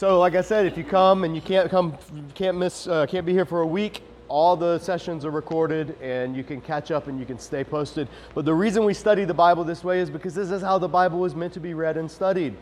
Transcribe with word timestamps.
So, 0.00 0.18
like 0.18 0.34
I 0.34 0.40
said, 0.40 0.64
if 0.64 0.78
you 0.78 0.84
come 0.84 1.24
and 1.24 1.34
you 1.34 1.42
can't 1.42 1.70
come, 1.70 1.94
can't 2.34 2.56
miss, 2.56 2.86
uh, 2.86 3.04
can't 3.04 3.26
be 3.26 3.34
here 3.34 3.44
for 3.44 3.60
a 3.60 3.66
week, 3.66 4.02
all 4.28 4.56
the 4.56 4.78
sessions 4.78 5.26
are 5.26 5.30
recorded 5.30 5.94
and 6.00 6.34
you 6.34 6.42
can 6.42 6.62
catch 6.62 6.90
up 6.90 7.06
and 7.08 7.20
you 7.20 7.26
can 7.26 7.38
stay 7.38 7.62
posted. 7.62 8.08
But 8.34 8.46
the 8.46 8.54
reason 8.54 8.86
we 8.86 8.94
study 8.94 9.26
the 9.26 9.34
Bible 9.34 9.62
this 9.62 9.84
way 9.84 10.00
is 10.00 10.08
because 10.08 10.34
this 10.34 10.50
is 10.50 10.62
how 10.62 10.78
the 10.78 10.88
Bible 10.88 11.18
was 11.18 11.34
meant 11.34 11.52
to 11.52 11.60
be 11.60 11.74
read 11.74 11.98
and 11.98 12.10
studied. 12.10 12.56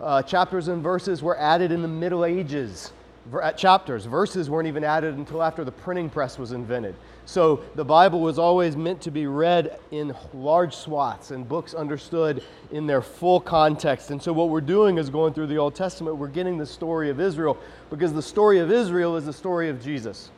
Uh, 0.00 0.20
chapters 0.22 0.66
and 0.66 0.82
verses 0.82 1.22
were 1.22 1.38
added 1.38 1.70
in 1.70 1.80
the 1.80 1.86
Middle 1.86 2.24
Ages. 2.24 2.92
Ver- 3.26 3.52
chapters, 3.52 4.06
verses 4.06 4.50
weren't 4.50 4.66
even 4.66 4.82
added 4.82 5.14
until 5.14 5.44
after 5.44 5.62
the 5.62 5.70
printing 5.70 6.10
press 6.10 6.40
was 6.40 6.50
invented. 6.50 6.96
So 7.26 7.62
the 7.74 7.84
Bible 7.84 8.20
was 8.20 8.38
always 8.38 8.76
meant 8.76 9.00
to 9.02 9.10
be 9.10 9.26
read 9.26 9.78
in 9.90 10.14
large 10.34 10.74
swaths 10.74 11.30
and 11.30 11.48
books 11.48 11.74
understood 11.74 12.42
in 12.72 12.86
their 12.86 13.02
full 13.02 13.40
context. 13.40 14.10
And 14.10 14.20
so 14.20 14.32
what 14.32 14.48
we're 14.48 14.60
doing 14.60 14.98
is 14.98 15.10
going 15.10 15.34
through 15.34 15.46
the 15.46 15.58
Old 15.58 15.74
Testament, 15.74 16.16
we're 16.16 16.28
getting 16.28 16.58
the 16.58 16.66
story 16.66 17.10
of 17.10 17.20
Israel 17.20 17.56
because 17.88 18.12
the 18.12 18.22
story 18.22 18.58
of 18.58 18.72
Israel 18.72 19.16
is 19.16 19.26
the 19.26 19.32
story 19.32 19.68
of 19.68 19.82
Jesus. 19.82 20.30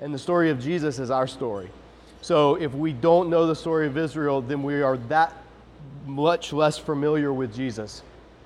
And 0.00 0.12
the 0.12 0.18
story 0.18 0.50
of 0.50 0.60
Jesus 0.60 0.98
is 0.98 1.10
our 1.10 1.26
story. 1.26 1.70
So 2.20 2.56
if 2.56 2.74
we 2.74 2.92
don't 2.92 3.30
know 3.30 3.46
the 3.46 3.54
story 3.54 3.86
of 3.86 3.96
Israel, 3.96 4.40
then 4.40 4.62
we 4.62 4.82
are 4.82 4.96
that 5.08 5.32
much 6.06 6.52
less 6.52 6.78
familiar 6.78 7.32
with 7.32 7.54
Jesus 7.54 8.02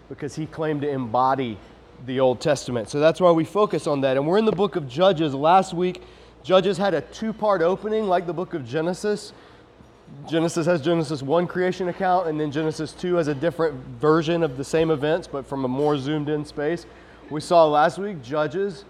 because 0.08 0.34
he 0.34 0.46
claimed 0.46 0.82
to 0.82 0.88
embody 0.88 1.58
the 2.06 2.20
Old 2.20 2.40
Testament. 2.40 2.88
So 2.88 3.00
that's 3.00 3.20
why 3.20 3.30
we 3.30 3.44
focus 3.44 3.86
on 3.86 4.00
that. 4.02 4.16
And 4.16 4.26
we're 4.26 4.38
in 4.38 4.44
the 4.44 4.52
book 4.52 4.76
of 4.76 4.88
Judges. 4.88 5.34
Last 5.34 5.74
week, 5.74 6.02
Judges 6.48 6.78
had 6.78 6.94
a 6.94 7.02
two 7.02 7.34
part 7.34 7.60
opening 7.60 8.08
like 8.08 8.26
the 8.26 8.32
book 8.32 8.54
of 8.54 8.66
Genesis. 8.66 9.34
Genesis 10.26 10.64
has 10.64 10.80
Genesis 10.80 11.22
1 11.22 11.46
creation 11.46 11.90
account, 11.90 12.26
and 12.26 12.40
then 12.40 12.50
Genesis 12.50 12.92
2 12.92 13.16
has 13.16 13.28
a 13.28 13.34
different 13.34 13.74
version 14.00 14.42
of 14.42 14.56
the 14.56 14.64
same 14.64 14.90
events, 14.90 15.26
but 15.26 15.46
from 15.46 15.66
a 15.66 15.68
more 15.68 15.98
zoomed 15.98 16.30
in 16.30 16.46
space. 16.46 16.86
We 17.28 17.42
saw 17.42 17.66
last 17.66 17.98
week, 17.98 18.22
Judges 18.22 18.86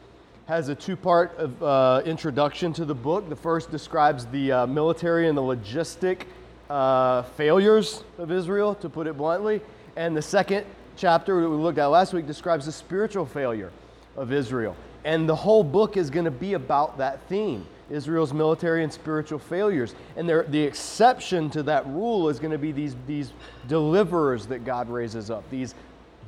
has 0.47 0.69
a 0.69 0.75
two 0.77 0.95
part 0.95 1.37
uh, 1.61 2.01
introduction 2.05 2.73
to 2.75 2.85
the 2.85 2.95
book. 2.95 3.29
The 3.29 3.35
first 3.35 3.73
describes 3.73 4.27
the 4.27 4.53
uh, 4.53 4.67
military 4.69 5.27
and 5.27 5.37
the 5.37 5.43
logistic 5.43 6.27
uh, 6.71 7.23
failures 7.23 8.05
of 8.19 8.31
Israel, 8.31 8.77
to 8.77 8.89
put 8.89 9.09
it 9.09 9.17
bluntly. 9.17 9.61
And 9.97 10.17
the 10.17 10.23
second 10.23 10.65
chapter 10.97 11.43
that 11.43 11.51
we 11.51 11.57
looked 11.57 11.79
at 11.79 11.87
last 11.87 12.13
week 12.13 12.29
describes 12.29 12.67
the 12.67 12.73
spiritual 12.73 13.27
failure 13.27 13.73
of 14.17 14.33
Israel. 14.33 14.77
And 15.05 15.29
the 15.29 15.37
whole 15.37 15.65
book 15.65 15.97
is 15.97 16.11
going 16.11 16.25
to 16.25 16.31
be 16.31 16.55
about 16.55 16.99
that 16.99 17.21
theme 17.29 17.67
Israel's 17.91 18.35
military 18.35 18.83
and 18.85 18.93
spiritual 18.93 19.39
failures. 19.39 19.95
And 20.17 20.29
the 20.29 20.61
exception 20.61 21.49
to 21.51 21.63
that 21.65 21.87
rule 21.87 22.29
is 22.29 22.39
going 22.39 22.51
to 22.51 22.59
be 22.59 22.73
these, 22.73 22.95
these 23.07 23.33
deliverers 23.67 24.47
that 24.47 24.65
God 24.65 24.91
raises 24.91 25.31
up, 25.31 25.49
these 25.51 25.75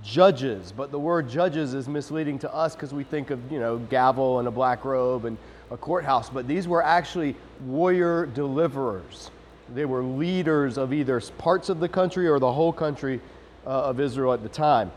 judges. 0.03 0.73
But 0.73 0.91
the 0.91 0.99
word 0.99 1.29
judges 1.29 1.75
is 1.75 1.89
misleading 1.89 2.39
to 2.41 2.55
us 2.55 2.75
because 2.75 2.95
we 2.95 3.05
think 3.05 3.31
of, 3.31 3.53
you 3.53 3.61
know, 3.61 3.79
gavel 3.79 4.39
and 4.39 4.49
a 4.49 4.51
black 4.51 4.85
robe 4.85 5.25
and 5.27 5.37
a 5.71 5.77
courthouse. 5.77 6.31
But 6.31 6.49
these 6.49 6.67
were 6.67 6.83
actually 6.83 7.37
warrior 7.67 8.27
deliverers. 8.27 9.31
They 9.75 9.85
were 9.85 10.03
leaders 10.03 10.79
of 10.79 10.93
either 10.93 11.21
parts 11.21 11.69
of 11.69 11.81
the 11.81 11.89
country 11.89 12.27
or 12.27 12.39
the 12.39 12.53
whole 12.53 12.73
country 12.73 13.21
uh, 13.67 13.71
of 13.71 14.01
Israel 14.01 14.33
at 14.33 14.43
the 14.43 14.49
time. 14.49 14.91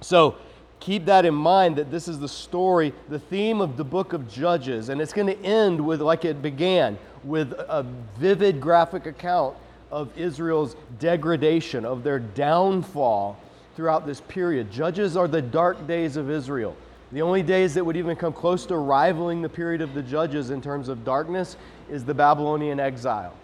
So 0.00 0.36
keep 0.80 1.06
that 1.06 1.24
in 1.24 1.34
mind 1.34 1.76
that 1.76 1.90
this 1.90 2.08
is 2.08 2.18
the 2.18 2.28
story, 2.28 2.92
the 3.08 3.18
theme 3.18 3.60
of 3.60 3.76
the 3.76 3.84
book 3.84 4.12
of 4.12 4.28
Judges, 4.30 4.88
and 4.88 5.00
it's 5.00 5.12
going 5.12 5.26
to 5.26 5.38
end 5.42 5.84
with, 5.84 6.00
like 6.00 6.24
it 6.24 6.42
began, 6.42 6.98
with 7.24 7.52
a 7.52 7.86
vivid 8.18 8.60
graphic 8.60 9.06
account 9.06 9.56
of 9.90 10.16
Israel's 10.18 10.76
degradation, 10.98 11.84
of 11.84 12.02
their 12.02 12.18
downfall 12.18 13.38
throughout 13.76 14.06
this 14.06 14.20
period. 14.22 14.70
Judges 14.70 15.16
are 15.16 15.28
the 15.28 15.42
dark 15.42 15.86
days 15.86 16.16
of 16.16 16.30
Israel. 16.30 16.76
The 17.12 17.22
only 17.22 17.42
days 17.42 17.74
that 17.74 17.84
would 17.84 17.96
even 17.96 18.16
come 18.16 18.32
close 18.32 18.66
to 18.66 18.76
rivaling 18.76 19.40
the 19.40 19.48
period 19.48 19.80
of 19.80 19.94
the 19.94 20.02
judges 20.02 20.50
in 20.50 20.60
terms 20.60 20.88
of 20.88 21.04
darkness 21.04 21.56
is 21.88 22.04
the 22.04 22.14
Babylonian 22.14 22.80
exile. 22.80 23.34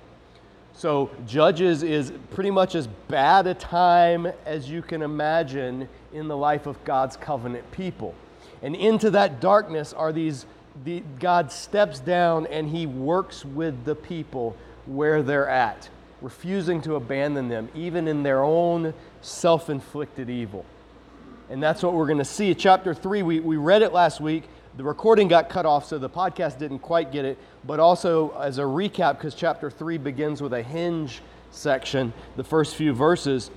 So, 0.72 1.10
Judges 1.26 1.82
is 1.82 2.12
pretty 2.30 2.50
much 2.50 2.74
as 2.74 2.86
bad 3.08 3.47
a 3.47 3.54
time 3.54 4.26
as 4.47 4.70
you 4.70 4.82
can 4.82 5.02
imagine 5.02 5.88
in 6.12 6.28
the 6.28 6.37
life 6.37 6.66
of 6.66 6.82
God's 6.84 7.16
covenant 7.16 7.71
people. 7.72 8.15
And 8.62 8.75
into 8.75 9.10
that 9.10 9.41
darkness 9.41 9.93
are 9.93 10.12
these, 10.12 10.47
the, 10.84 11.03
God 11.19 11.50
steps 11.53 12.00
down 12.00 12.47
and 12.47 12.69
he 12.69 12.87
works 12.87 13.44
with 13.44 13.84
the 13.84 13.94
people 13.94 14.56
where 14.87 15.22
they're 15.22 15.48
at, 15.48 15.88
refusing 16.21 16.82
to 16.82 16.97
abandon 16.97 17.48
them, 17.48 17.69
even 17.75 18.09
in 18.09 18.22
their 18.22 18.43
own 18.43 18.94
self 19.21 19.71
inflicted 19.71 20.28
evil. 20.28 20.65
And 21.48 21.62
that's 21.62 21.82
what 21.82 21.94
we're 21.94 22.06
going 22.06 22.19
to 22.19 22.25
see. 22.25 22.54
Chapter 22.54 22.94
3, 22.94 23.22
we, 23.22 23.41
we 23.41 23.56
read 23.56 23.82
it 23.82 23.92
last 23.92 24.21
week. 24.21 24.44
The 24.77 24.84
recording 24.84 25.27
got 25.27 25.48
cut 25.48 25.66
off, 25.66 25.84
so 25.84 25.98
the 25.98 26.09
podcast 26.09 26.59
didn't 26.59 26.78
quite 26.78 27.10
get 27.10 27.25
it. 27.25 27.38
But 27.66 27.81
also, 27.81 28.31
as 28.38 28.59
a 28.59 28.62
recap, 28.62 29.19
because 29.19 29.34
chapter 29.34 29.69
3 29.69 29.98
begins 29.98 30.41
with 30.41 30.53
a 30.53 30.62
hinge 30.62 31.22
section, 31.50 32.12
the 32.37 32.44
first 32.44 32.77
few 32.77 32.92
verses, 32.92 33.50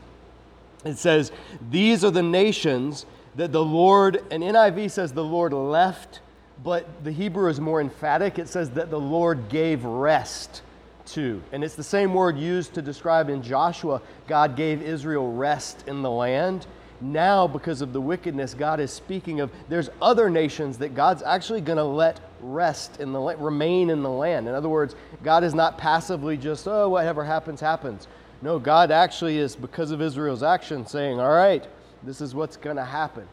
it 0.85 0.97
says, 0.97 1.31
These 1.69 2.03
are 2.03 2.11
the 2.11 2.23
nations 2.23 3.05
that 3.35 3.51
the 3.51 3.63
Lord, 3.63 4.23
and 4.31 4.43
NIV 4.43 4.91
says 4.91 5.13
the 5.13 5.23
Lord 5.23 5.53
left, 5.53 6.21
but 6.63 7.03
the 7.03 7.11
Hebrew 7.11 7.49
is 7.49 7.59
more 7.59 7.81
emphatic. 7.81 8.37
It 8.37 8.47
says 8.47 8.71
that 8.71 8.89
the 8.89 8.99
Lord 8.99 9.49
gave 9.49 9.83
rest 9.83 10.61
to. 11.07 11.41
And 11.51 11.63
it's 11.63 11.75
the 11.75 11.83
same 11.83 12.13
word 12.13 12.37
used 12.37 12.73
to 12.75 12.81
describe 12.81 13.29
in 13.29 13.41
Joshua, 13.41 14.01
God 14.27 14.55
gave 14.55 14.81
Israel 14.81 15.33
rest 15.33 15.87
in 15.87 16.01
the 16.01 16.11
land 16.11 16.65
now 17.03 17.47
because 17.47 17.81
of 17.81 17.91
the 17.91 17.99
wickedness 17.99 18.53
god 18.53 18.79
is 18.79 18.91
speaking 18.91 19.41
of 19.41 19.51
there's 19.67 19.89
other 20.01 20.29
nations 20.29 20.77
that 20.77 20.95
god's 20.95 21.21
actually 21.21 21.61
going 21.61 21.77
to 21.77 21.83
let 21.83 22.19
rest 22.41 22.99
in 22.99 23.11
the 23.11 23.19
remain 23.19 23.89
in 23.89 24.01
the 24.01 24.09
land 24.09 24.47
in 24.47 24.53
other 24.53 24.69
words 24.69 24.95
god 25.21 25.43
is 25.43 25.53
not 25.53 25.77
passively 25.77 26.37
just 26.37 26.67
oh 26.67 26.89
whatever 26.89 27.23
happens 27.23 27.59
happens 27.59 28.07
no 28.43 28.59
god 28.59 28.91
actually 28.91 29.37
is 29.37 29.55
because 29.55 29.91
of 29.91 30.01
israel's 30.01 30.43
action 30.43 30.85
saying 30.85 31.19
all 31.19 31.31
right 31.31 31.65
this 32.03 32.19
is 32.19 32.35
what's 32.35 32.57
going 32.57 32.75
to 32.75 32.83
happen 32.83 33.25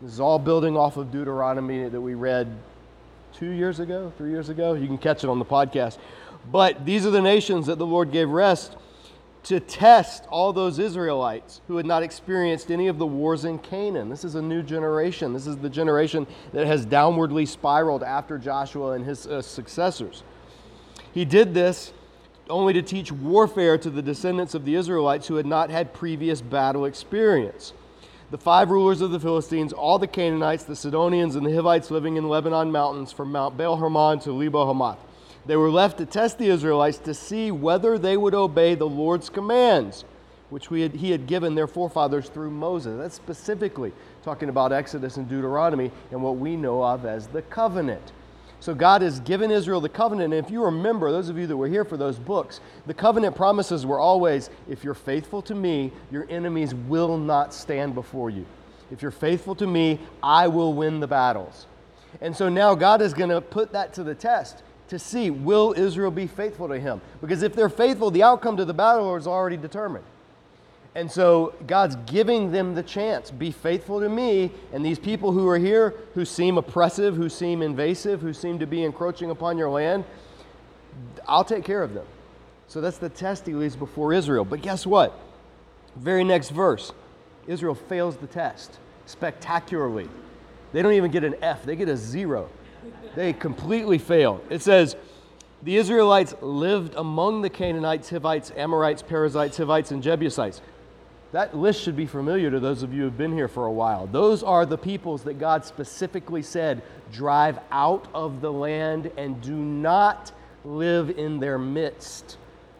this 0.00 0.10
is 0.10 0.20
all 0.20 0.38
building 0.38 0.74
off 0.76 0.96
of 0.96 1.12
deuteronomy 1.12 1.86
that 1.88 2.00
we 2.00 2.14
read 2.14 2.48
two 3.34 3.50
years 3.50 3.78
ago 3.78 4.10
three 4.16 4.30
years 4.30 4.48
ago 4.48 4.72
you 4.72 4.86
can 4.86 4.96
catch 4.96 5.22
it 5.22 5.28
on 5.28 5.38
the 5.38 5.44
podcast 5.44 5.98
but 6.50 6.84
these 6.86 7.04
are 7.04 7.10
the 7.10 7.20
nations 7.20 7.66
that 7.66 7.76
the 7.76 7.86
lord 7.86 8.10
gave 8.10 8.30
rest 8.30 8.76
to 9.42 9.60
test 9.60 10.24
all 10.30 10.54
those 10.54 10.78
Israelites 10.78 11.60
who 11.68 11.76
had 11.76 11.84
not 11.84 12.02
experienced 12.02 12.70
any 12.70 12.88
of 12.88 12.96
the 12.96 13.06
wars 13.06 13.44
in 13.44 13.58
Canaan. 13.58 14.08
This 14.08 14.24
is 14.24 14.36
a 14.36 14.40
new 14.40 14.62
generation. 14.62 15.34
This 15.34 15.46
is 15.46 15.58
the 15.58 15.68
generation 15.68 16.26
that 16.54 16.66
has 16.66 16.86
downwardly 16.86 17.46
spiraled 17.46 18.02
after 18.02 18.38
Joshua 18.38 18.92
and 18.92 19.04
his 19.04 19.26
uh, 19.26 19.42
successors. 19.42 20.22
He 21.12 21.26
did 21.26 21.52
this 21.52 21.92
only 22.50 22.72
to 22.74 22.82
teach 22.82 23.10
warfare 23.10 23.78
to 23.78 23.90
the 23.90 24.02
descendants 24.02 24.54
of 24.54 24.64
the 24.64 24.74
Israelites 24.74 25.26
who 25.26 25.36
had 25.36 25.46
not 25.46 25.70
had 25.70 25.94
previous 25.94 26.40
battle 26.40 26.84
experience. 26.84 27.72
The 28.30 28.38
five 28.38 28.70
rulers 28.70 29.00
of 29.00 29.10
the 29.10 29.20
Philistines, 29.20 29.72
all 29.72 29.98
the 29.98 30.06
Canaanites, 30.06 30.64
the 30.64 30.76
Sidonians, 30.76 31.36
and 31.36 31.46
the 31.46 31.54
Hivites 31.54 31.90
living 31.90 32.16
in 32.16 32.28
Lebanon 32.28 32.72
mountains 32.72 33.12
from 33.12 33.32
Mount 33.32 33.56
Baal 33.56 33.76
Hermon 33.76 34.18
to 34.20 34.32
Lebo 34.32 34.66
Hamath 34.66 34.98
they 35.46 35.56
were 35.56 35.70
left 35.70 35.98
to 35.98 36.06
test 36.06 36.38
the 36.38 36.48
Israelites 36.48 36.98
to 36.98 37.12
see 37.12 37.50
whether 37.50 37.98
they 37.98 38.16
would 38.16 38.34
obey 38.34 38.74
the 38.74 38.88
Lord's 38.88 39.28
commands, 39.28 40.04
which 40.48 40.66
had, 40.66 40.94
he 40.94 41.10
had 41.10 41.26
given 41.26 41.54
their 41.54 41.66
forefathers 41.66 42.28
through 42.28 42.50
Moses. 42.50 42.98
That's 42.98 43.14
specifically 43.14 43.92
talking 44.22 44.48
about 44.48 44.72
Exodus 44.72 45.16
and 45.16 45.28
Deuteronomy 45.28 45.90
and 46.10 46.22
what 46.22 46.36
we 46.36 46.56
know 46.56 46.82
of 46.82 47.04
as 47.04 47.26
the 47.26 47.42
covenant. 47.42 48.12
So 48.64 48.74
God 48.74 49.02
has 49.02 49.20
given 49.20 49.50
Israel 49.50 49.82
the 49.82 49.90
covenant. 49.90 50.32
And 50.32 50.42
if 50.42 50.50
you 50.50 50.64
remember, 50.64 51.12
those 51.12 51.28
of 51.28 51.36
you 51.36 51.46
that 51.48 51.54
were 51.54 51.68
here 51.68 51.84
for 51.84 51.98
those 51.98 52.18
books, 52.18 52.60
the 52.86 52.94
covenant 52.94 53.36
promises 53.36 53.84
were 53.84 54.00
always 54.00 54.48
if 54.70 54.82
you're 54.82 54.94
faithful 54.94 55.42
to 55.42 55.54
me, 55.54 55.92
your 56.10 56.26
enemies 56.30 56.74
will 56.74 57.18
not 57.18 57.52
stand 57.52 57.94
before 57.94 58.30
you. 58.30 58.46
If 58.90 59.02
you're 59.02 59.10
faithful 59.10 59.54
to 59.56 59.66
me, 59.66 60.00
I 60.22 60.48
will 60.48 60.72
win 60.72 60.98
the 60.98 61.06
battles. 61.06 61.66
And 62.22 62.34
so 62.34 62.48
now 62.48 62.74
God 62.74 63.02
is 63.02 63.12
going 63.12 63.28
to 63.28 63.42
put 63.42 63.70
that 63.72 63.92
to 63.94 64.02
the 64.02 64.14
test 64.14 64.62
to 64.88 64.98
see 64.98 65.28
will 65.28 65.74
Israel 65.76 66.10
be 66.10 66.26
faithful 66.26 66.68
to 66.68 66.80
him? 66.80 67.02
Because 67.20 67.42
if 67.42 67.54
they're 67.54 67.68
faithful, 67.68 68.10
the 68.10 68.22
outcome 68.22 68.56
to 68.56 68.64
the 68.64 68.72
battle 68.72 69.14
is 69.16 69.26
already 69.26 69.58
determined. 69.58 70.06
And 70.94 71.10
so 71.10 71.54
God's 71.66 71.96
giving 72.06 72.52
them 72.52 72.74
the 72.74 72.82
chance 72.82 73.30
be 73.30 73.50
faithful 73.50 74.00
to 74.00 74.08
me. 74.08 74.52
And 74.72 74.84
these 74.84 74.98
people 74.98 75.32
who 75.32 75.48
are 75.48 75.58
here, 75.58 75.94
who 76.14 76.24
seem 76.24 76.56
oppressive, 76.56 77.16
who 77.16 77.28
seem 77.28 77.62
invasive, 77.62 78.20
who 78.20 78.32
seem 78.32 78.60
to 78.60 78.66
be 78.66 78.84
encroaching 78.84 79.30
upon 79.30 79.58
your 79.58 79.70
land, 79.70 80.04
I'll 81.26 81.44
take 81.44 81.64
care 81.64 81.82
of 81.82 81.94
them. 81.94 82.06
So 82.68 82.80
that's 82.80 82.98
the 82.98 83.08
test 83.08 83.46
he 83.46 83.54
leaves 83.54 83.76
before 83.76 84.12
Israel. 84.12 84.44
But 84.44 84.62
guess 84.62 84.86
what? 84.86 85.18
Very 85.96 86.24
next 86.24 86.50
verse 86.50 86.92
Israel 87.46 87.74
fails 87.74 88.16
the 88.16 88.26
test 88.26 88.78
spectacularly. 89.06 90.08
They 90.72 90.82
don't 90.82 90.94
even 90.94 91.10
get 91.10 91.24
an 91.24 91.36
F, 91.42 91.64
they 91.64 91.76
get 91.76 91.88
a 91.88 91.96
zero. 91.96 92.48
They 93.14 93.32
completely 93.32 93.98
fail. 93.98 94.42
It 94.50 94.60
says, 94.62 94.96
the 95.62 95.76
Israelites 95.76 96.34
lived 96.40 96.94
among 96.96 97.42
the 97.42 97.48
Canaanites, 97.48 98.10
Hivites, 98.10 98.50
Amorites, 98.56 99.02
Perizzites, 99.02 99.56
Hivites, 99.56 99.92
and 99.92 100.02
Jebusites. 100.02 100.60
That 101.34 101.56
list 101.56 101.82
should 101.82 101.96
be 101.96 102.06
familiar 102.06 102.48
to 102.48 102.60
those 102.60 102.84
of 102.84 102.92
you 102.92 103.00
who 103.00 103.04
have 103.06 103.18
been 103.18 103.32
here 103.32 103.48
for 103.48 103.66
a 103.66 103.72
while. 103.72 104.06
Those 104.06 104.44
are 104.44 104.64
the 104.64 104.78
peoples 104.78 105.24
that 105.24 105.40
God 105.40 105.64
specifically 105.64 106.42
said, 106.42 106.80
drive 107.12 107.58
out 107.72 108.06
of 108.14 108.40
the 108.40 108.52
land 108.52 109.10
and 109.16 109.40
do 109.42 109.56
not 109.56 110.30
live 110.64 111.10
in 111.10 111.40
their 111.40 111.58
midst. 111.58 112.36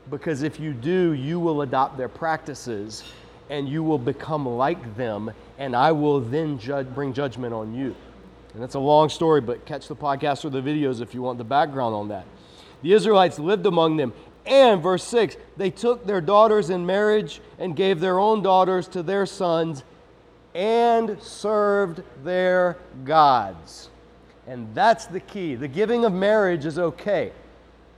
Because 0.09 0.45
if 0.45 0.61
you 0.61 0.73
do, 0.73 1.15
you 1.15 1.41
will 1.41 1.63
adopt 1.63 1.97
their 1.97 2.09
practices 2.09 3.03
and 3.51 3.69
you 3.69 3.83
will 3.83 3.99
become 3.99 4.47
like 4.47 4.97
them, 4.97 5.33
and 5.59 5.75
I 5.75 5.91
will 5.91 6.21
then 6.21 6.57
judge, 6.61 6.87
bring 6.95 7.13
judgment 7.13 7.53
on 7.53 7.75
you. 7.75 7.97
And 8.53 8.63
that's 8.63 8.77
a 8.77 8.79
long 8.79 9.09
story, 9.09 9.41
but 9.41 9.67
catch 9.67 9.89
the 9.89 9.97
podcast 9.97 10.45
or 10.45 10.51
the 10.51 10.63
videos 10.63 11.01
if 11.01 11.13
you 11.13 11.23
want 11.23 11.39
the 11.39 11.45
background 11.45 11.93
on 11.93 12.07
that. 12.11 12.25
The 12.83 12.93
Israelites 12.93 13.41
lived 13.41 13.67
among 13.67 13.97
them, 13.97 14.13
and, 14.47 14.83
verse 14.83 15.05
6, 15.05 15.37
they 15.57 15.71
took 15.71 16.07
their 16.07 16.21
daughters 16.21 16.71
in 16.71 16.85
marriage 16.85 17.41
and 17.59 17.75
gave 17.75 18.01
their 18.01 18.19
own 18.19 18.43
daughters 18.43 18.87
to 18.89 19.03
their 19.03 19.27
sons 19.27 19.85
and 20.55 21.21
served 21.23 22.03
their 22.23 22.77
gods. 23.05 23.89
And 24.47 24.75
that's 24.75 25.07
the 25.07 25.21
key. 25.21 25.55
The 25.55 25.69
giving 25.69 26.05
of 26.05 26.13
marriage 26.13 26.67
is 26.67 26.79
okay. 26.79 27.33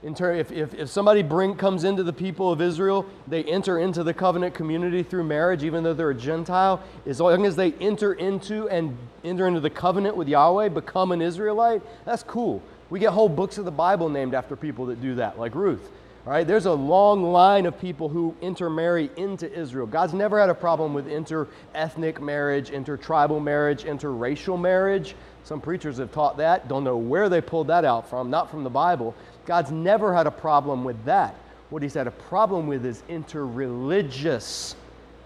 In 0.03 0.13
ter- 0.13 0.35
if, 0.35 0.51
if, 0.51 0.73
if 0.73 0.89
somebody 0.89 1.23
bring, 1.23 1.55
comes 1.55 1.83
into 1.83 2.03
the 2.03 2.13
people 2.13 2.51
of 2.51 2.61
Israel, 2.61 3.05
they 3.27 3.43
enter 3.43 3.79
into 3.79 4.03
the 4.03 4.13
covenant 4.13 4.53
community 4.53 5.03
through 5.03 5.23
marriage, 5.23 5.63
even 5.63 5.83
though 5.83 5.93
they're 5.93 6.11
a 6.11 6.15
Gentile. 6.15 6.81
As 7.05 7.19
long 7.19 7.45
as 7.45 7.55
they 7.55 7.73
enter 7.73 8.13
into 8.13 8.69
and 8.69 8.95
enter 9.23 9.47
into 9.47 9.59
the 9.59 9.69
covenant 9.69 10.15
with 10.15 10.27
Yahweh, 10.27 10.69
become 10.69 11.11
an 11.11 11.21
Israelite, 11.21 11.81
that's 12.05 12.23
cool. 12.23 12.61
We 12.89 12.99
get 12.99 13.11
whole 13.11 13.27
books 13.27 13.57
of 13.57 13.65
the 13.65 13.71
Bible 13.71 14.07
named 14.07 14.33
after 14.33 14.55
people 14.55 14.85
that 14.85 15.01
do 15.01 15.15
that, 15.15 15.37
like 15.37 15.55
Ruth. 15.55 15.91
All 16.27 16.33
right, 16.33 16.45
there's 16.45 16.65
a 16.65 16.73
long 16.73 17.31
line 17.31 17.65
of 17.65 17.79
people 17.79 18.09
who 18.09 18.35
intermarry 18.41 19.09
into 19.15 19.49
Israel. 19.49 19.87
God's 19.87 20.13
never 20.13 20.37
had 20.37 20.49
a 20.49 20.53
problem 20.53 20.93
with 20.93 21.07
inter-ethnic 21.07 22.21
marriage, 22.21 22.69
inter-tribal 22.69 23.39
marriage, 23.39 23.85
interracial 23.85 24.59
marriage. 24.59 25.15
Some 25.45 25.61
preachers 25.61 25.99
have 25.99 26.11
taught 26.11 26.35
that. 26.35 26.67
Don't 26.67 26.83
know 26.83 26.97
where 26.97 27.29
they 27.29 27.39
pulled 27.39 27.67
that 27.67 27.85
out 27.85 28.09
from, 28.09 28.29
not 28.29 28.51
from 28.51 28.65
the 28.65 28.69
Bible. 28.69 29.15
God's 29.45 29.71
never 29.71 30.13
had 30.13 30.27
a 30.27 30.31
problem 30.31 30.83
with 30.83 31.01
that. 31.05 31.33
What 31.69 31.81
he's 31.81 31.93
had 31.93 32.07
a 32.07 32.11
problem 32.11 32.67
with 32.67 32.85
is 32.85 33.03
interreligious 33.09 34.75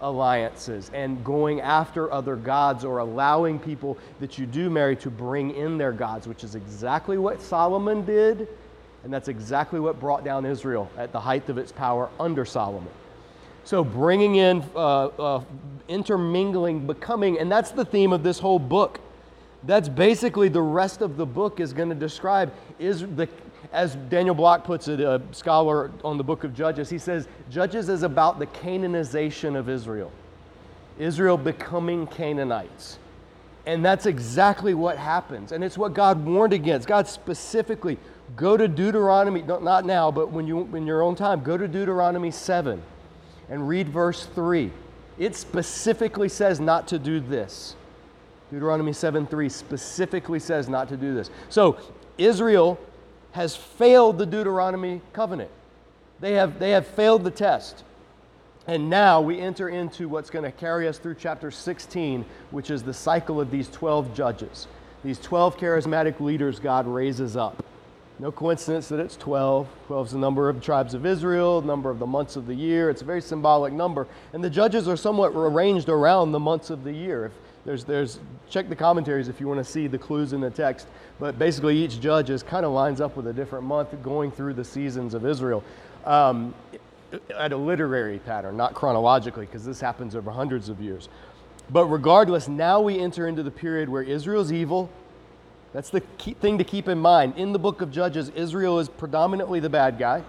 alliances 0.02 0.88
and 0.94 1.24
going 1.24 1.60
after 1.62 2.12
other 2.12 2.36
gods 2.36 2.84
or 2.84 2.98
allowing 2.98 3.58
people 3.58 3.98
that 4.20 4.38
you 4.38 4.46
do 4.46 4.70
marry 4.70 4.94
to 4.94 5.10
bring 5.10 5.52
in 5.56 5.78
their 5.78 5.90
gods, 5.90 6.28
which 6.28 6.44
is 6.44 6.54
exactly 6.54 7.18
what 7.18 7.42
Solomon 7.42 8.04
did 8.04 8.46
and 9.04 9.12
that's 9.12 9.28
exactly 9.28 9.80
what 9.80 9.98
brought 9.98 10.24
down 10.24 10.46
Israel 10.46 10.90
at 10.96 11.12
the 11.12 11.20
height 11.20 11.48
of 11.48 11.58
its 11.58 11.72
power 11.72 12.08
under 12.20 12.44
Solomon. 12.44 12.90
So, 13.64 13.84
bringing 13.84 14.36
in, 14.36 14.64
uh, 14.74 15.06
uh, 15.06 15.44
intermingling, 15.88 16.86
becoming, 16.86 17.38
and 17.38 17.50
that's 17.50 17.70
the 17.70 17.84
theme 17.84 18.12
of 18.12 18.22
this 18.22 18.38
whole 18.38 18.58
book. 18.58 19.00
That's 19.64 19.88
basically 19.88 20.48
the 20.48 20.62
rest 20.62 21.02
of 21.02 21.16
the 21.16 21.26
book 21.26 21.60
is 21.60 21.72
going 21.72 21.88
to 21.88 21.94
describe 21.94 22.52
is 22.80 23.02
the 23.02 23.28
as 23.72 23.94
Daniel 23.94 24.34
Block 24.34 24.64
puts 24.64 24.88
it, 24.88 25.00
a 25.00 25.22
scholar 25.32 25.90
on 26.04 26.18
the 26.18 26.24
book 26.24 26.44
of 26.44 26.54
Judges, 26.54 26.90
he 26.90 26.98
says 26.98 27.28
Judges 27.50 27.88
is 27.88 28.02
about 28.02 28.38
the 28.38 28.46
Canaanization 28.46 29.56
of 29.56 29.68
Israel. 29.68 30.10
Israel 30.98 31.36
becoming 31.36 32.06
Canaanites. 32.06 32.98
And 33.64 33.84
that's 33.84 34.06
exactly 34.06 34.74
what 34.74 34.98
happens. 34.98 35.52
And 35.52 35.62
it's 35.62 35.78
what 35.78 35.94
God 35.94 36.24
warned 36.24 36.52
against. 36.52 36.88
God 36.88 37.06
specifically 37.06 37.96
Go 38.36 38.56
to 38.56 38.68
Deuteronomy, 38.68 39.42
not 39.42 39.84
now, 39.84 40.10
but 40.10 40.30
when 40.30 40.46
you 40.46 40.60
in 40.74 40.86
your 40.86 41.02
own 41.02 41.14
time, 41.14 41.42
go 41.42 41.56
to 41.56 41.68
Deuteronomy 41.68 42.30
7 42.30 42.82
and 43.48 43.68
read 43.68 43.88
verse 43.88 44.26
3. 44.34 44.70
It 45.18 45.36
specifically 45.36 46.28
says 46.28 46.58
not 46.60 46.88
to 46.88 46.98
do 46.98 47.20
this. 47.20 47.76
Deuteronomy 48.50 48.92
7 48.92 49.26
3 49.26 49.48
specifically 49.48 50.38
says 50.38 50.68
not 50.68 50.88
to 50.88 50.96
do 50.96 51.14
this. 51.14 51.30
So 51.48 51.78
Israel 52.16 52.78
has 53.32 53.56
failed 53.56 54.18
the 54.18 54.26
Deuteronomy 54.26 55.00
covenant. 55.12 55.50
They 56.20 56.32
have, 56.34 56.58
they 56.58 56.70
have 56.70 56.86
failed 56.86 57.24
the 57.24 57.30
test. 57.30 57.84
And 58.66 58.88
now 58.88 59.20
we 59.20 59.40
enter 59.40 59.68
into 59.68 60.08
what's 60.08 60.30
going 60.30 60.44
to 60.44 60.52
carry 60.52 60.86
us 60.86 60.98
through 60.98 61.16
chapter 61.16 61.50
16, 61.50 62.24
which 62.52 62.70
is 62.70 62.82
the 62.82 62.94
cycle 62.94 63.40
of 63.40 63.50
these 63.50 63.68
12 63.70 64.14
judges. 64.14 64.68
These 65.02 65.18
12 65.18 65.56
charismatic 65.56 66.20
leaders 66.20 66.60
God 66.60 66.86
raises 66.86 67.36
up. 67.36 67.64
No 68.22 68.30
coincidence 68.30 68.88
that 68.90 69.00
it's 69.00 69.16
12. 69.16 69.66
12 69.88 70.06
is 70.06 70.12
the 70.12 70.18
number 70.20 70.48
of 70.48 70.62
tribes 70.62 70.94
of 70.94 71.04
Israel, 71.04 71.60
the 71.60 71.66
number 71.66 71.90
of 71.90 71.98
the 71.98 72.06
months 72.06 72.36
of 72.36 72.46
the 72.46 72.54
year. 72.54 72.88
It's 72.88 73.02
a 73.02 73.04
very 73.04 73.20
symbolic 73.20 73.72
number. 73.72 74.06
And 74.32 74.44
the 74.44 74.48
judges 74.48 74.86
are 74.86 74.96
somewhat 74.96 75.32
arranged 75.34 75.88
around 75.88 76.30
the 76.30 76.38
months 76.38 76.70
of 76.70 76.84
the 76.84 76.92
year. 76.92 77.26
If 77.26 77.32
there's, 77.64 77.82
there's, 77.82 78.20
check 78.48 78.68
the 78.68 78.76
commentaries 78.76 79.26
if 79.26 79.40
you 79.40 79.48
want 79.48 79.58
to 79.58 79.64
see 79.64 79.88
the 79.88 79.98
clues 79.98 80.34
in 80.34 80.40
the 80.40 80.50
text. 80.50 80.86
But 81.18 81.36
basically, 81.36 81.76
each 81.76 82.00
judge 82.00 82.30
is 82.30 82.44
kind 82.44 82.64
of 82.64 82.70
lines 82.70 83.00
up 83.00 83.16
with 83.16 83.26
a 83.26 83.32
different 83.32 83.64
month 83.64 83.88
going 84.04 84.30
through 84.30 84.54
the 84.54 84.64
seasons 84.64 85.14
of 85.14 85.26
Israel 85.26 85.64
um, 86.04 86.54
at 87.36 87.50
a 87.50 87.56
literary 87.56 88.20
pattern, 88.20 88.56
not 88.56 88.72
chronologically, 88.72 89.46
because 89.46 89.64
this 89.64 89.80
happens 89.80 90.14
over 90.14 90.30
hundreds 90.30 90.68
of 90.68 90.80
years. 90.80 91.08
But 91.70 91.86
regardless, 91.86 92.46
now 92.46 92.80
we 92.80 93.00
enter 93.00 93.26
into 93.26 93.42
the 93.42 93.50
period 93.50 93.88
where 93.88 94.04
Israel's 94.04 94.52
evil, 94.52 94.90
that's 95.72 95.90
the 95.90 96.00
key 96.18 96.34
thing 96.34 96.58
to 96.58 96.64
keep 96.64 96.88
in 96.88 96.98
mind. 96.98 97.34
In 97.36 97.52
the 97.52 97.58
book 97.58 97.80
of 97.80 97.90
Judges, 97.90 98.28
Israel 98.30 98.78
is 98.78 98.88
predominantly 98.88 99.60
the 99.60 99.70
bad 99.70 99.98
guy. 99.98 100.22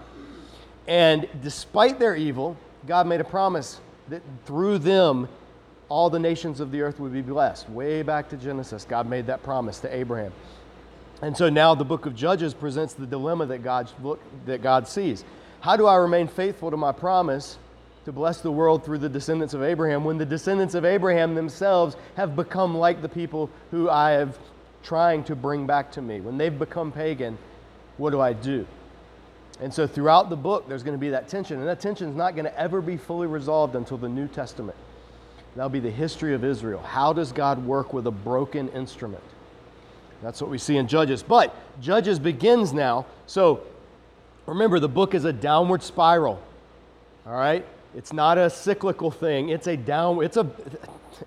And 0.86 1.28
despite 1.42 1.98
their 1.98 2.16
evil, 2.16 2.56
God 2.86 3.06
made 3.06 3.20
a 3.20 3.24
promise 3.24 3.80
that 4.08 4.22
through 4.44 4.78
them, 4.78 5.28
all 5.88 6.10
the 6.10 6.18
nations 6.18 6.60
of 6.60 6.70
the 6.70 6.80
earth 6.80 6.98
would 6.98 7.12
be 7.12 7.22
blessed. 7.22 7.68
Way 7.70 8.02
back 8.02 8.28
to 8.30 8.36
Genesis, 8.36 8.84
God 8.84 9.08
made 9.08 9.26
that 9.26 9.42
promise 9.42 9.80
to 9.80 9.94
Abraham. 9.94 10.32
And 11.22 11.36
so 11.36 11.48
now 11.48 11.74
the 11.74 11.84
book 11.84 12.06
of 12.06 12.14
Judges 12.14 12.52
presents 12.54 12.94
the 12.94 13.06
dilemma 13.06 13.46
that 13.46 13.62
God, 13.62 13.90
look, 14.02 14.20
that 14.46 14.62
God 14.62 14.88
sees. 14.88 15.24
How 15.60 15.76
do 15.76 15.86
I 15.86 15.96
remain 15.96 16.28
faithful 16.28 16.70
to 16.70 16.76
my 16.76 16.92
promise 16.92 17.58
to 18.04 18.12
bless 18.12 18.40
the 18.40 18.52
world 18.52 18.84
through 18.84 18.98
the 18.98 19.08
descendants 19.08 19.54
of 19.54 19.62
Abraham 19.62 20.04
when 20.04 20.18
the 20.18 20.26
descendants 20.26 20.74
of 20.74 20.84
Abraham 20.84 21.34
themselves 21.34 21.96
have 22.16 22.36
become 22.36 22.76
like 22.76 23.00
the 23.00 23.08
people 23.08 23.48
who 23.70 23.88
I 23.88 24.10
have 24.10 24.38
trying 24.84 25.24
to 25.24 25.34
bring 25.34 25.66
back 25.66 25.90
to 25.92 26.02
me. 26.02 26.20
When 26.20 26.38
they've 26.38 26.56
become 26.56 26.92
pagan, 26.92 27.36
what 27.96 28.10
do 28.10 28.20
I 28.20 28.32
do? 28.32 28.66
And 29.60 29.72
so 29.72 29.86
throughout 29.86 30.30
the 30.30 30.36
book, 30.36 30.68
there's 30.68 30.82
going 30.82 30.96
to 30.96 31.00
be 31.00 31.10
that 31.10 31.28
tension, 31.28 31.58
and 31.58 31.66
that 31.66 31.80
tension 31.80 32.08
is 32.08 32.14
not 32.14 32.34
going 32.34 32.44
to 32.44 32.58
ever 32.58 32.80
be 32.80 32.96
fully 32.96 33.26
resolved 33.26 33.74
until 33.74 33.96
the 33.96 34.08
New 34.08 34.28
Testament. 34.28 34.76
That'll 35.56 35.70
be 35.70 35.80
the 35.80 35.90
history 35.90 36.34
of 36.34 36.44
Israel. 36.44 36.80
How 36.80 37.12
does 37.12 37.32
God 37.32 37.64
work 37.64 37.92
with 37.92 38.06
a 38.06 38.10
broken 38.10 38.68
instrument? 38.70 39.22
That's 40.22 40.40
what 40.40 40.50
we 40.50 40.58
see 40.58 40.76
in 40.76 40.88
Judges. 40.88 41.22
But 41.22 41.54
Judges 41.80 42.18
begins 42.18 42.72
now. 42.72 43.06
So 43.26 43.62
remember, 44.46 44.80
the 44.80 44.88
book 44.88 45.14
is 45.14 45.24
a 45.24 45.32
downward 45.32 45.82
spiral. 45.82 46.42
All 47.26 47.34
right? 47.34 47.64
It's 47.96 48.12
not 48.12 48.38
a 48.38 48.50
cyclical 48.50 49.10
thing. 49.10 49.50
It's 49.50 49.66
a 49.66 49.76
down. 49.76 50.22
It's 50.22 50.36
a 50.36 50.50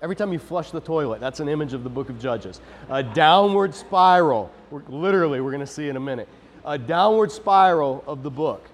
Every 0.02 0.16
time 0.16 0.32
you 0.32 0.38
flush 0.38 0.70
the 0.70 0.80
toilet, 0.80 1.20
that's 1.20 1.40
an 1.40 1.48
image 1.48 1.72
of 1.72 1.84
the 1.84 1.90
book 1.90 2.08
of 2.08 2.20
Judges. 2.20 2.60
A 2.90 3.02
downward 3.02 3.74
spiral. 3.74 4.50
We're, 4.70 4.82
literally, 4.88 5.40
we're 5.40 5.50
going 5.50 5.60
to 5.60 5.66
see 5.66 5.88
in 5.88 5.96
a 5.96 6.00
minute. 6.00 6.28
A 6.64 6.78
downward 6.78 7.32
spiral 7.32 8.04
of 8.06 8.22
the 8.22 8.30
book. 8.30 8.64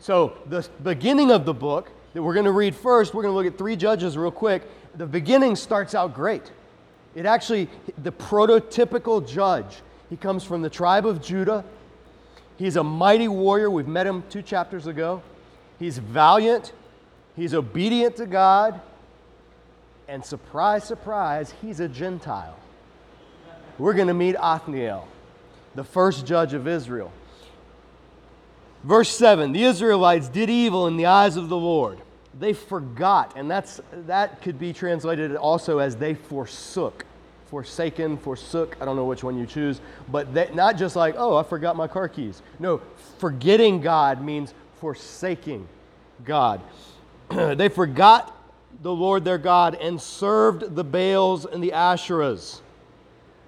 So, 0.00 0.38
the 0.46 0.66
beginning 0.82 1.30
of 1.30 1.44
the 1.44 1.54
book 1.54 1.90
that 2.14 2.22
we're 2.22 2.34
going 2.34 2.46
to 2.46 2.52
read 2.52 2.74
first, 2.74 3.14
we're 3.14 3.22
going 3.22 3.32
to 3.32 3.36
look 3.36 3.46
at 3.46 3.58
three 3.58 3.76
judges 3.76 4.16
real 4.16 4.30
quick. 4.30 4.62
The 4.96 5.06
beginning 5.06 5.56
starts 5.56 5.94
out 5.94 6.14
great. 6.14 6.50
It 7.14 7.26
actually, 7.26 7.68
the 8.02 8.12
prototypical 8.12 9.26
judge, 9.26 9.80
he 10.08 10.16
comes 10.16 10.44
from 10.44 10.62
the 10.62 10.70
tribe 10.70 11.04
of 11.04 11.20
Judah. 11.20 11.64
He's 12.56 12.76
a 12.76 12.84
mighty 12.84 13.28
warrior. 13.28 13.70
We've 13.70 13.88
met 13.88 14.06
him 14.06 14.22
two 14.30 14.42
chapters 14.42 14.86
ago. 14.86 15.22
He's 15.78 15.98
valiant. 15.98 16.72
He's 17.38 17.54
obedient 17.54 18.16
to 18.16 18.26
God. 18.26 18.80
And 20.08 20.24
surprise, 20.24 20.84
surprise, 20.84 21.54
he's 21.62 21.80
a 21.80 21.88
Gentile. 21.88 22.58
We're 23.78 23.94
going 23.94 24.08
to 24.08 24.14
meet 24.14 24.34
Othniel, 24.36 25.06
the 25.76 25.84
first 25.84 26.26
judge 26.26 26.52
of 26.52 26.66
Israel. 26.66 27.12
Verse 28.82 29.10
7 29.10 29.52
The 29.52 29.62
Israelites 29.62 30.28
did 30.28 30.50
evil 30.50 30.88
in 30.88 30.96
the 30.96 31.06
eyes 31.06 31.36
of 31.36 31.48
the 31.48 31.56
Lord. 31.56 31.98
They 32.38 32.54
forgot, 32.54 33.34
and 33.36 33.50
that's, 33.50 33.80
that 34.06 34.42
could 34.42 34.58
be 34.58 34.72
translated 34.72 35.36
also 35.36 35.78
as 35.78 35.96
they 35.96 36.14
forsook. 36.14 37.04
Forsaken, 37.46 38.18
forsook, 38.18 38.76
I 38.80 38.84
don't 38.84 38.96
know 38.96 39.06
which 39.06 39.24
one 39.24 39.38
you 39.38 39.46
choose, 39.46 39.80
but 40.10 40.34
that, 40.34 40.54
not 40.54 40.76
just 40.76 40.96
like, 40.96 41.14
oh, 41.16 41.36
I 41.36 41.42
forgot 41.42 41.76
my 41.76 41.86
car 41.86 42.08
keys. 42.08 42.42
No, 42.58 42.80
forgetting 43.18 43.80
God 43.80 44.22
means 44.22 44.52
forsaking 44.80 45.66
God. 46.24 46.60
they 47.56 47.68
forgot 47.68 48.34
the 48.82 48.92
Lord 48.92 49.24
their 49.24 49.38
God 49.38 49.74
and 49.74 50.00
served 50.00 50.74
the 50.74 50.84
Baals 50.84 51.44
and 51.44 51.62
the 51.62 51.70
Asherahs. 51.70 52.60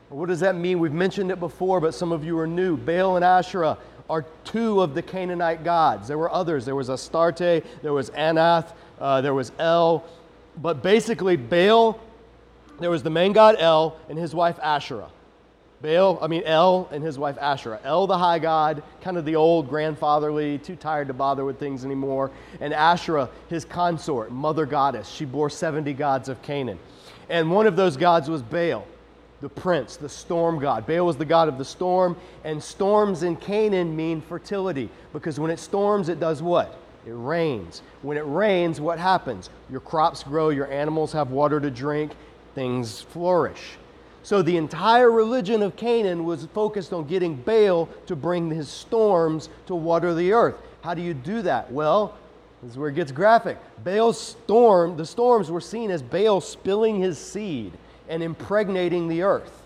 What 0.09 0.29
does 0.29 0.41
that 0.41 0.57
mean? 0.57 0.81
We've 0.81 0.93
mentioned 0.93 1.31
it 1.31 1.39
before, 1.39 1.81
but 1.81 1.95
some 1.95 2.11
of 2.11 2.25
you 2.25 2.37
are 2.39 2.47
new. 2.47 2.77
Baal 2.77 3.15
and 3.15 3.25
Asherah 3.25 3.79
are 4.09 4.27
two 4.45 4.83
of 4.83 4.95
the 4.95 5.03
Canaanite 5.03 5.63
gods. 5.63 6.09
There 6.09 6.19
were 6.19 6.33
others. 6.33 6.65
There 6.65 6.75
was 6.75 6.91
Astarte, 6.91 7.65
there 7.81 7.93
was 7.93 8.11
Anath, 8.11 8.73
uh, 9.01 9.21
there 9.21 9.35
was 9.35 9.53
El. 9.61 10.05
but 10.61 10.83
basically, 10.83 11.37
Baal, 11.37 12.01
there 12.81 12.91
was 12.91 13.05
the 13.05 13.11
main 13.11 13.33
god 13.33 13.55
El 13.59 13.97
and 14.09 14.19
his 14.19 14.35
wife 14.35 14.59
Asherah. 14.61 15.11
Baal, 15.83 16.19
I 16.21 16.27
mean 16.27 16.43
El 16.45 16.89
and 16.93 17.03
his 17.03 17.19
wife 17.19 17.39
Asherah. 17.41 17.81
El, 17.85 18.07
the 18.07 18.19
high 18.19 18.39
god, 18.39 18.83
kind 19.01 19.17
of 19.17 19.25
the 19.25 19.37
old 19.37 19.69
grandfatherly, 19.69 20.59
too 20.59 20.77
tired 20.77 21.09
to 21.09 21.15
bother 21.15 21.45
with 21.45 21.59
things 21.59 21.85
anymore. 21.87 22.31
And 22.61 22.75
Asherah, 22.75 23.31
his 23.49 23.65
consort, 23.65 24.31
mother 24.31 24.67
goddess. 24.67 25.09
She 25.09 25.25
bore 25.25 25.49
70 25.49 25.95
gods 25.95 26.29
of 26.29 26.43
Canaan. 26.43 26.79
And 27.31 27.51
one 27.51 27.67
of 27.67 27.77
those 27.77 27.97
gods 27.97 28.29
was 28.29 28.43
Baal, 28.43 28.87
the 29.41 29.49
prince, 29.49 29.97
the 29.97 30.09
storm 30.09 30.59
god. 30.59 30.87
Baal 30.87 31.07
was 31.07 31.17
the 31.17 31.25
god 31.25 31.49
of 31.49 31.57
the 31.57 31.65
storm. 31.65 32.15
And 32.45 32.63
storms 32.63 33.23
in 33.23 33.37
Canaan 33.37 33.97
mean 33.97 34.21
fertility 34.21 34.91
because 35.15 35.41
when 35.41 35.51
it 35.51 35.59
storms, 35.59 36.11
it 36.11 36.21
does 36.21 36.43
what? 36.43 36.79
It 37.07 37.13
rains. 37.13 37.81
When 38.03 38.19
it 38.19 38.27
rains, 38.27 38.83
what 38.83 38.99
happens? 38.99 39.49
Your 39.71 39.81
crops 39.81 40.23
grow, 40.23 40.51
your 40.51 40.71
animals 40.71 41.13
have 41.13 41.31
water 41.31 41.59
to 41.59 41.71
drink, 41.71 42.13
things 42.55 43.01
flourish. 43.01 43.79
So 44.23 44.43
the 44.43 44.57
entire 44.57 45.11
religion 45.11 45.63
of 45.63 45.77
Canaan 45.77 46.25
was 46.25 46.47
focused 46.55 46.93
on 46.93 47.07
getting 47.07 47.37
Baal 47.37 47.89
to 48.07 48.15
bring 48.15 48.51
his 48.51 48.69
storms 48.69 49.49
to 49.67 49.75
water 49.75 50.15
the 50.15 50.33
earth. 50.33 50.57
How 50.83 50.95
do 50.95 51.03
you 51.03 51.15
do 51.15 51.43
that? 51.43 51.73
Well, 51.73 52.15
this 52.63 52.73
is 52.73 52.79
where 52.79 52.91
it 52.91 52.95
gets 52.95 53.13
graphic. 53.13 53.59
Baal's 53.83 54.21
storm, 54.21 54.97
the 54.97 55.07
storms 55.07 55.51
were 55.51 55.61
seen 55.61 55.91
as 55.91 56.03
Baal 56.03 56.41
spilling 56.41 57.01
his 57.01 57.19
seed 57.19 57.73
and 58.09 58.23
impregnating 58.23 59.09
the 59.09 59.23
earth. 59.23 59.60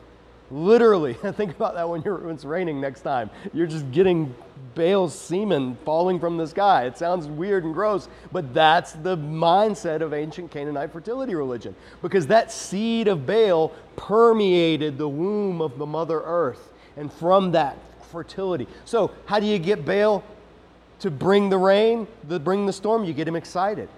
Literally, 0.55 1.15
think 1.33 1.51
about 1.51 1.75
that 1.75 1.89
when, 1.89 2.01
it's 2.31 2.45
raining 2.45 2.81
next 2.81 3.01
time. 3.01 3.29
You're 3.53 3.67
just 3.67 3.91
getting 3.91 4.33
Baal's 4.77 5.13
semen 5.13 5.77
falling 5.85 6.21
from 6.21 6.37
the 6.37 6.47
sky. 6.47 6.85
It 6.85 6.97
sounds 6.97 7.27
weird 7.27 7.65
and 7.65 7.75
gross, 7.75 8.09
but 8.31 8.55
that's 8.55 8.93
the 8.93 9.17
mindset 9.17 10.01
of 10.01 10.15
ancient 10.15 10.53
Canaanite 10.53 10.93
fertility 10.93 11.35
religion 11.35 11.75
because 12.03 12.29
that 12.29 12.53
seed 12.53 13.09
of 13.09 13.27
Baal 13.27 13.73
permeated 13.97 14.97
the 14.97 15.09
womb 15.09 15.61
of 15.61 15.77
the 15.77 15.87
Mother 15.87 16.23
Earth, 16.25 16.73
and 16.97 17.13
from 17.13 17.51
that, 17.51 17.77
fertility. 18.13 18.69
So, 18.85 19.11
how 19.27 19.41
do 19.41 19.47
you 19.47 19.59
get 19.59 19.85
Baal 19.85 20.23
to 21.01 21.11
bring 21.11 21.49
the 21.49 21.59
rain, 21.59 22.07
to 22.29 22.39
bring 22.39 22.65
the 22.65 22.73
storm? 22.73 23.05
You 23.05 23.13
get 23.13 23.27
him 23.27 23.35
excited. 23.35 23.89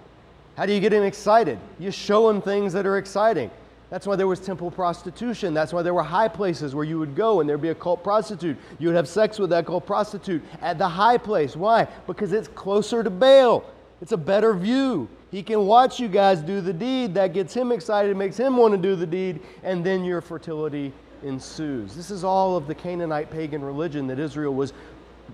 How 0.55 0.65
do 0.65 0.73
you 0.73 0.79
get 0.79 0.91
him 0.91 1.03
excited? 1.03 1.59
You 1.77 1.91
show 1.91 2.27
him 2.27 2.41
things 2.41 2.73
that 2.73 2.87
are 2.87 2.97
exciting. 2.97 3.51
That's 3.89 4.05
why 4.05 4.17
there 4.17 4.27
was 4.27 4.39
temple 4.39 4.69
prostitution. 4.69 5.53
That's 5.53 5.71
why 5.71 5.81
there 5.81 5.93
were 5.93 6.03
high 6.03 6.27
places 6.27 6.75
where 6.75 6.83
you 6.83 6.99
would 6.99 7.15
go 7.15 7.39
and 7.39 7.49
there'd 7.49 7.61
be 7.61 7.69
a 7.69 7.75
cult 7.75 8.03
prostitute. 8.03 8.57
You 8.79 8.89
would 8.89 8.97
have 8.97 9.07
sex 9.07 9.39
with 9.39 9.49
that 9.51 9.65
cult 9.65 9.85
prostitute 9.85 10.43
at 10.61 10.77
the 10.77 10.87
high 10.87 11.17
place. 11.17 11.55
Why? 11.55 11.87
Because 12.05 12.33
it's 12.33 12.49
closer 12.49 13.01
to 13.01 13.09
Baal. 13.09 13.63
It's 14.01 14.11
a 14.11 14.17
better 14.17 14.53
view. 14.53 15.07
He 15.31 15.41
can 15.41 15.65
watch 15.65 15.99
you 15.99 16.07
guys 16.07 16.41
do 16.41 16.61
the 16.61 16.73
deed. 16.73 17.13
That 17.13 17.33
gets 17.33 17.53
him 17.53 17.71
excited, 17.71 18.15
makes 18.15 18.37
him 18.37 18.57
want 18.57 18.73
to 18.73 18.77
do 18.77 18.95
the 18.95 19.07
deed, 19.07 19.41
and 19.63 19.85
then 19.85 20.03
your 20.03 20.21
fertility 20.21 20.93
ensues. 21.23 21.95
This 21.95 22.11
is 22.11 22.23
all 22.23 22.55
of 22.55 22.67
the 22.67 22.75
Canaanite 22.75 23.31
pagan 23.31 23.63
religion 23.63 24.07
that 24.07 24.19
Israel 24.19 24.53
was. 24.53 24.73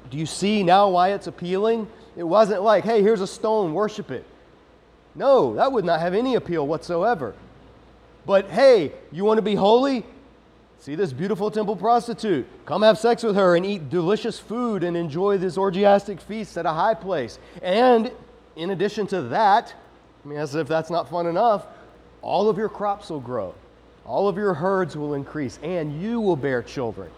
Do 0.09 0.17
you 0.17 0.25
see 0.25 0.63
now 0.63 0.89
why 0.89 1.13
it's 1.13 1.27
appealing? 1.27 1.87
It 2.15 2.23
wasn't 2.23 2.61
like, 2.61 2.83
hey, 2.83 3.01
here's 3.01 3.21
a 3.21 3.27
stone, 3.27 3.73
worship 3.73 4.11
it. 4.11 4.25
No, 5.15 5.55
that 5.55 5.71
would 5.71 5.85
not 5.85 5.99
have 5.99 6.13
any 6.13 6.35
appeal 6.35 6.65
whatsoever. 6.65 7.35
But 8.25 8.49
hey, 8.49 8.91
you 9.11 9.25
want 9.25 9.37
to 9.37 9.41
be 9.41 9.55
holy? 9.55 10.05
See 10.79 10.95
this 10.95 11.13
beautiful 11.13 11.49
temple 11.49 11.75
prostitute. 11.75 12.45
Come 12.65 12.81
have 12.81 12.97
sex 12.97 13.23
with 13.23 13.35
her 13.35 13.55
and 13.55 13.65
eat 13.65 13.89
delicious 13.89 14.39
food 14.39 14.83
and 14.83 14.97
enjoy 14.97 15.37
this 15.37 15.57
orgiastic 15.57 16.19
feast 16.19 16.57
at 16.57 16.65
a 16.65 16.73
high 16.73 16.93
place. 16.93 17.39
And 17.61 18.11
in 18.55 18.71
addition 18.71 19.07
to 19.07 19.21
that, 19.23 19.73
I 20.23 20.27
mean, 20.27 20.37
as 20.37 20.55
if 20.55 20.67
that's 20.67 20.89
not 20.89 21.09
fun 21.09 21.27
enough, 21.27 21.65
all 22.21 22.49
of 22.49 22.57
your 22.57 22.69
crops 22.69 23.09
will 23.09 23.19
grow, 23.19 23.53
all 24.05 24.27
of 24.27 24.37
your 24.37 24.53
herds 24.53 24.95
will 24.95 25.13
increase, 25.13 25.59
and 25.63 26.01
you 26.01 26.19
will 26.19 26.35
bear 26.35 26.61
children. 26.61 27.09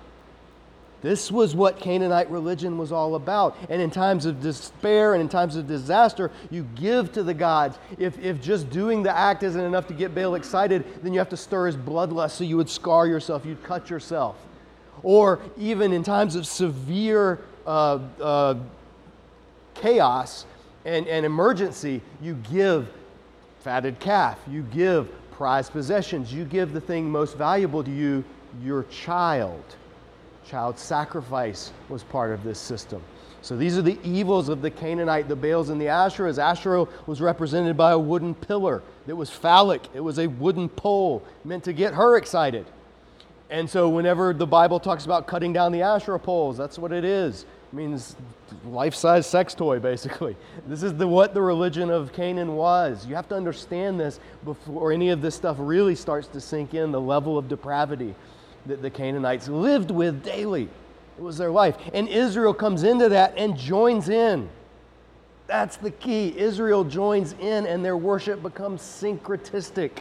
This 1.02 1.32
was 1.32 1.56
what 1.56 1.80
Canaanite 1.80 2.32
religion 2.32 2.78
was 2.78 2.92
all 2.92 3.16
about. 3.16 3.56
And 3.70 3.82
in 3.82 3.92
times 3.92 4.26
of 4.26 4.42
despair 4.42 5.14
and 5.14 5.22
in 5.22 5.30
times 5.30 5.56
of 5.56 5.68
disaster, 5.68 6.32
you 6.50 6.68
give 6.76 7.12
to 7.14 7.24
the 7.24 7.34
gods. 7.34 7.78
If, 8.00 8.18
if 8.20 8.42
just 8.42 8.70
doing 8.70 9.04
the 9.04 9.16
act 9.16 9.44
isn't 9.44 9.62
enough 9.62 9.88
to 9.88 9.94
get 9.94 10.16
Baal 10.16 10.36
excited, 10.36 10.84
then 11.04 11.14
you 11.14 11.20
have 11.20 11.30
to 11.30 11.38
stir 11.38 11.68
his 11.68 11.78
bloodlust 11.78 12.32
so 12.32 12.44
you 12.44 12.58
would 12.58 12.70
scar 12.70 13.06
yourself, 13.06 13.46
you'd 13.46 13.64
cut 13.64 13.90
yourself. 13.90 14.36
Or 15.04 15.40
even 15.58 15.94
in 15.94 16.02
times 16.02 16.36
of 16.36 16.48
severe 16.48 17.40
uh, 17.68 18.00
uh, 18.20 18.56
chaos 19.76 20.46
and, 20.86 21.08
and 21.08 21.26
emergency, 21.26 22.02
you 22.22 22.36
give 22.52 22.88
fatted 23.60 24.00
calf, 24.00 24.40
you 24.50 24.62
give 24.64 25.10
prized 25.32 25.72
possessions, 25.72 26.34
you 26.34 26.46
give 26.46 26.74
the 26.74 26.82
thing 26.82 27.10
most 27.10 27.38
valuable 27.38 27.84
to 27.84 27.92
you, 27.92 28.24
your 28.64 28.84
child. 28.84 29.64
Child 30.46 30.78
sacrifice 30.78 31.72
was 31.90 32.04
part 32.04 32.32
of 32.32 32.44
this 32.44 32.60
system. 32.60 33.02
So 33.42 33.56
these 33.56 33.78
are 33.78 33.82
the 33.82 33.98
evils 34.04 34.50
of 34.50 34.62
the 34.62 34.72
Canaanite, 34.72 35.28
the 35.28 35.36
Baals, 35.36 35.70
and 35.70 35.80
the 35.80 35.86
Asherahs. 35.86 36.40
Asherah 36.40 36.88
was 37.06 37.22
represented 37.22 37.78
by 37.78 37.92
a 37.92 38.00
wooden 38.00 38.34
pillar 38.34 38.82
that 39.08 39.16
was 39.16 39.30
phallic. 39.30 39.84
It 39.94 40.00
was 40.00 40.20
a 40.20 40.28
wooden 40.28 40.70
pole 40.70 41.24
meant 41.44 41.64
to 41.66 41.74
get 41.74 41.94
her 41.94 42.18
excited. 42.18 42.66
And 43.50 43.70
so 43.70 43.88
whenever 43.88 44.34
the 44.34 44.48
Bible 44.48 44.80
talks 44.80 45.06
about 45.06 45.28
cutting 45.28 45.54
down 45.54 45.72
the 45.72 45.84
Asherah 45.84 46.20
poles, 46.20 46.58
that's 46.58 46.80
what 46.80 46.92
it 46.92 47.06
is. 47.06 47.44
It 47.72 47.76
means 47.76 48.16
life-size 48.66 49.28
sex 49.28 49.54
toy, 49.54 49.80
basically. 49.80 50.36
This 50.68 50.82
is 50.82 50.96
the, 50.96 51.08
what 51.08 51.36
the 51.36 51.42
religion 51.42 51.92
of 51.92 52.12
Canaan 52.14 52.56
was. 52.56 53.06
You 53.06 53.14
have 53.14 53.30
to 53.30 53.36
understand 53.36 54.00
this 54.00 54.20
before 54.44 54.92
any 54.92 55.10
of 55.10 55.22
this 55.22 55.36
stuff 55.36 55.58
really 55.60 55.94
starts 55.94 56.28
to 56.30 56.42
sink 56.42 56.74
in, 56.74 56.92
the 56.92 57.02
level 57.02 57.38
of 57.38 57.48
depravity 57.48 58.16
that 58.66 58.82
the 58.82 58.90
Canaanites 58.90 59.48
lived 59.48 59.92
with 59.92 60.24
daily. 60.24 60.70
It 61.18 61.22
was 61.22 61.38
their 61.38 61.52
life. 61.52 61.78
And 61.94 62.08
Israel 62.08 62.54
comes 62.54 62.84
into 62.84 63.10
that 63.10 63.34
and 63.38 63.58
joins 63.58 64.10
in. 64.10 64.50
That's 65.48 65.78
the 65.78 65.92
key. 65.92 66.38
Israel 66.38 66.84
joins 66.84 67.34
in 67.34 67.68
and 67.68 67.86
their 67.86 67.98
worship 67.98 68.42
becomes 68.42 68.82
syncretistic. 68.82 69.92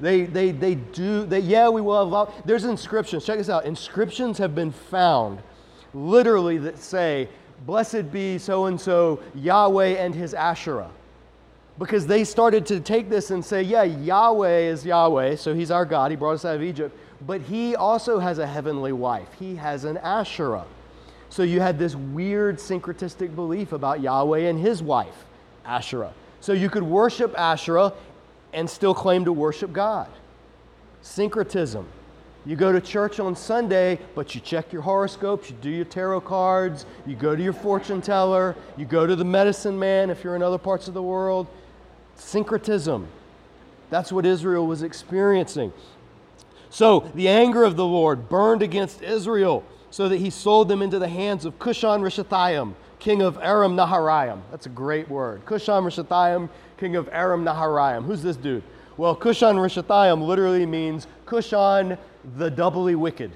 They, 0.00 0.22
they, 0.22 0.50
they 0.50 0.74
do, 0.74 1.24
they, 1.24 1.40
yeah, 1.40 1.68
we 1.68 1.80
will 1.80 2.26
have, 2.26 2.34
there's 2.44 2.64
inscriptions. 2.64 3.24
Check 3.24 3.38
this 3.38 3.48
out. 3.48 3.64
Inscriptions 3.64 4.38
have 4.38 4.54
been 4.54 4.72
found 4.72 5.38
literally 5.94 6.58
that 6.58 6.78
say, 6.78 7.28
Blessed 7.64 8.12
be 8.12 8.38
so 8.38 8.66
and 8.66 8.78
so 8.78 9.20
Yahweh 9.34 9.94
and 9.94 10.14
his 10.14 10.34
Asherah. 10.34 10.90
Because 11.78 12.06
they 12.06 12.24
started 12.24 12.66
to 12.66 12.80
take 12.80 13.08
this 13.08 13.30
and 13.30 13.44
say, 13.44 13.62
yeah, 13.62 13.82
Yahweh 13.82 14.60
is 14.60 14.84
Yahweh, 14.84 15.36
so 15.36 15.54
he's 15.54 15.70
our 15.70 15.84
God. 15.84 16.10
He 16.10 16.16
brought 16.16 16.32
us 16.32 16.44
out 16.44 16.56
of 16.56 16.62
Egypt 16.62 16.96
but 17.24 17.40
he 17.40 17.76
also 17.76 18.18
has 18.18 18.38
a 18.38 18.46
heavenly 18.46 18.92
wife. 18.92 19.28
He 19.38 19.56
has 19.56 19.84
an 19.84 19.96
Asherah. 19.98 20.66
So 21.28 21.42
you 21.42 21.60
had 21.60 21.78
this 21.78 21.94
weird 21.94 22.56
syncretistic 22.58 23.34
belief 23.34 23.72
about 23.72 24.00
Yahweh 24.00 24.40
and 24.40 24.58
his 24.58 24.82
wife, 24.82 25.24
Asherah. 25.64 26.12
So 26.40 26.52
you 26.52 26.70
could 26.70 26.82
worship 26.82 27.34
Asherah 27.38 27.92
and 28.52 28.68
still 28.68 28.94
claim 28.94 29.24
to 29.24 29.32
worship 29.32 29.72
God. 29.72 30.08
Syncretism. 31.02 31.86
You 32.44 32.54
go 32.54 32.70
to 32.70 32.80
church 32.80 33.18
on 33.18 33.34
Sunday, 33.34 33.98
but 34.14 34.34
you 34.34 34.40
check 34.40 34.72
your 34.72 34.82
horoscopes, 34.82 35.50
you 35.50 35.56
do 35.60 35.70
your 35.70 35.84
tarot 35.84 36.20
cards, 36.20 36.86
you 37.04 37.16
go 37.16 37.34
to 37.34 37.42
your 37.42 37.52
fortune 37.52 38.00
teller, 38.00 38.54
you 38.76 38.84
go 38.84 39.04
to 39.04 39.16
the 39.16 39.24
medicine 39.24 39.76
man 39.76 40.10
if 40.10 40.22
you're 40.22 40.36
in 40.36 40.42
other 40.44 40.58
parts 40.58 40.86
of 40.86 40.94
the 40.94 41.02
world. 41.02 41.48
Syncretism. 42.14 43.08
That's 43.90 44.12
what 44.12 44.24
Israel 44.24 44.66
was 44.66 44.82
experiencing. 44.82 45.72
So 46.70 47.10
the 47.14 47.28
anger 47.28 47.64
of 47.64 47.76
the 47.76 47.86
Lord 47.86 48.28
burned 48.28 48.62
against 48.62 49.02
Israel, 49.02 49.64
so 49.90 50.08
that 50.08 50.18
he 50.18 50.30
sold 50.30 50.68
them 50.68 50.82
into 50.82 50.98
the 50.98 51.08
hands 51.08 51.44
of 51.44 51.58
Cushan 51.58 52.02
Rishathaim, 52.02 52.74
king 52.98 53.22
of 53.22 53.38
Aram 53.40 53.76
Naharaim. 53.76 54.42
That's 54.50 54.66
a 54.66 54.70
great 54.70 55.08
word. 55.08 55.44
Cushan 55.46 55.84
Rishathaim, 55.84 56.48
king 56.76 56.96
of 56.96 57.08
Aram 57.12 57.44
Naharaim. 57.44 58.04
Who's 58.04 58.22
this 58.22 58.36
dude? 58.36 58.62
Well, 58.96 59.16
Cushan 59.16 59.56
Rishathaim 59.56 60.26
literally 60.26 60.66
means 60.66 61.06
Cushan 61.24 61.96
the 62.36 62.50
doubly 62.50 62.94
wicked. 62.94 63.30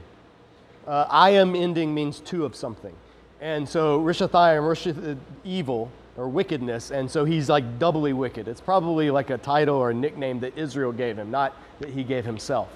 Uh, 0.87 1.07
I 1.09 1.31
am 1.31 1.55
ending 1.55 1.95
means 1.95 2.21
two 2.21 2.45
of 2.45 2.57
something. 2.57 2.95
And 3.41 3.67
so 3.69 4.01
Rishathaim, 4.01 4.63
Rishath, 4.63 5.13
uh, 5.13 5.19
evil 5.45 5.91
or 6.17 6.29
wickedness, 6.29 6.91
and 6.91 7.11
so 7.11 7.25
he's 7.25 7.49
like 7.49 7.79
doubly 7.79 8.13
wicked. 8.13 8.49
It's 8.49 8.61
probably 8.61 9.11
like 9.11 9.31
a 9.31 9.39
title 9.39 9.77
or 9.77 9.91
a 9.91 9.95
nickname 9.95 10.41
that 10.41 10.59
Israel 10.59 10.93
gave 10.93 11.17
him, 11.17 11.31
not 11.31 11.57
that 11.79 11.89
he 11.89 12.05
gave 12.05 12.27
himself. 12.27 12.69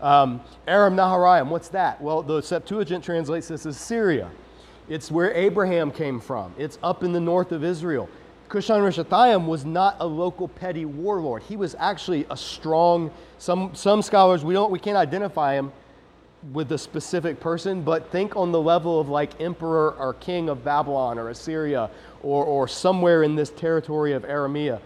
Um, 0.00 0.40
Aram 0.66 0.96
Naharaim, 0.96 1.48
what's 1.48 1.68
that? 1.68 2.00
Well, 2.00 2.22
the 2.22 2.40
Septuagint 2.40 3.04
translates 3.04 3.48
this 3.48 3.66
as 3.66 3.76
Syria. 3.76 4.30
It's 4.88 5.10
where 5.10 5.32
Abraham 5.34 5.90
came 5.90 6.20
from. 6.20 6.54
It's 6.58 6.78
up 6.82 7.04
in 7.04 7.12
the 7.12 7.20
north 7.20 7.52
of 7.52 7.62
Israel. 7.62 8.08
Cushan 8.48 8.80
Rishathaim 8.80 9.46
was 9.46 9.64
not 9.64 9.96
a 10.00 10.06
local 10.06 10.48
petty 10.48 10.84
warlord. 10.84 11.44
He 11.44 11.56
was 11.56 11.76
actually 11.78 12.26
a 12.30 12.36
strong, 12.36 13.12
some, 13.38 13.72
some 13.74 14.02
scholars, 14.02 14.44
we, 14.44 14.54
don't, 14.54 14.72
we 14.72 14.80
can't 14.80 14.96
identify 14.96 15.54
him 15.54 15.70
with 16.52 16.72
a 16.72 16.78
specific 16.78 17.38
person, 17.38 17.82
but 17.82 18.10
think 18.10 18.34
on 18.34 18.50
the 18.50 18.60
level 18.60 18.98
of 18.98 19.08
like 19.08 19.40
emperor 19.40 19.92
or 19.92 20.14
king 20.14 20.48
of 20.48 20.64
Babylon 20.64 21.18
or 21.18 21.28
Assyria 21.28 21.90
or, 22.22 22.44
or 22.44 22.66
somewhere 22.66 23.22
in 23.22 23.36
this 23.36 23.50
territory 23.50 24.14
of 24.14 24.24
Aramea. 24.24 24.80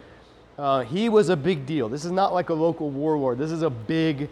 Uh, 0.59 0.83
he 0.83 1.09
was 1.09 1.30
a 1.30 1.37
big 1.37 1.64
deal. 1.64 1.88
This 1.88 2.04
is 2.04 2.12
not 2.12 2.35
like 2.35 2.50
a 2.50 2.54
local 2.54 2.90
warlord. 2.90 3.38
This 3.38 3.50
is 3.50 3.62
a 3.62 3.71
big, 3.71 4.28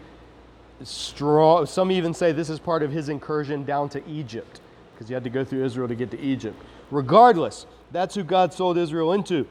strong. 0.83 1.65
Some 1.65 1.91
even 1.91 2.13
say 2.13 2.31
this 2.31 2.49
is 2.49 2.59
part 2.59 2.83
of 2.83 2.91
his 2.91 3.09
incursion 3.09 3.63
down 3.63 3.89
to 3.89 4.07
Egypt 4.07 4.61
because 4.93 5.07
he 5.07 5.13
had 5.13 5.23
to 5.23 5.29
go 5.29 5.43
through 5.43 5.63
Israel 5.63 5.87
to 5.87 5.95
get 5.95 6.11
to 6.11 6.19
Egypt. 6.19 6.61
Regardless, 6.91 7.65
that's 7.91 8.15
who 8.15 8.23
God 8.23 8.53
sold 8.53 8.77
Israel 8.77 9.13
into. 9.13 9.47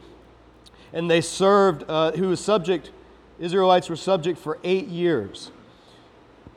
And 0.92 1.10
they 1.10 1.20
served, 1.20 1.84
uh, 1.88 2.12
who 2.12 2.28
was 2.28 2.40
subject, 2.40 2.90
Israelites 3.38 3.88
were 3.88 3.96
subject 3.96 4.38
for 4.38 4.58
eight 4.62 4.88
years. 4.88 5.50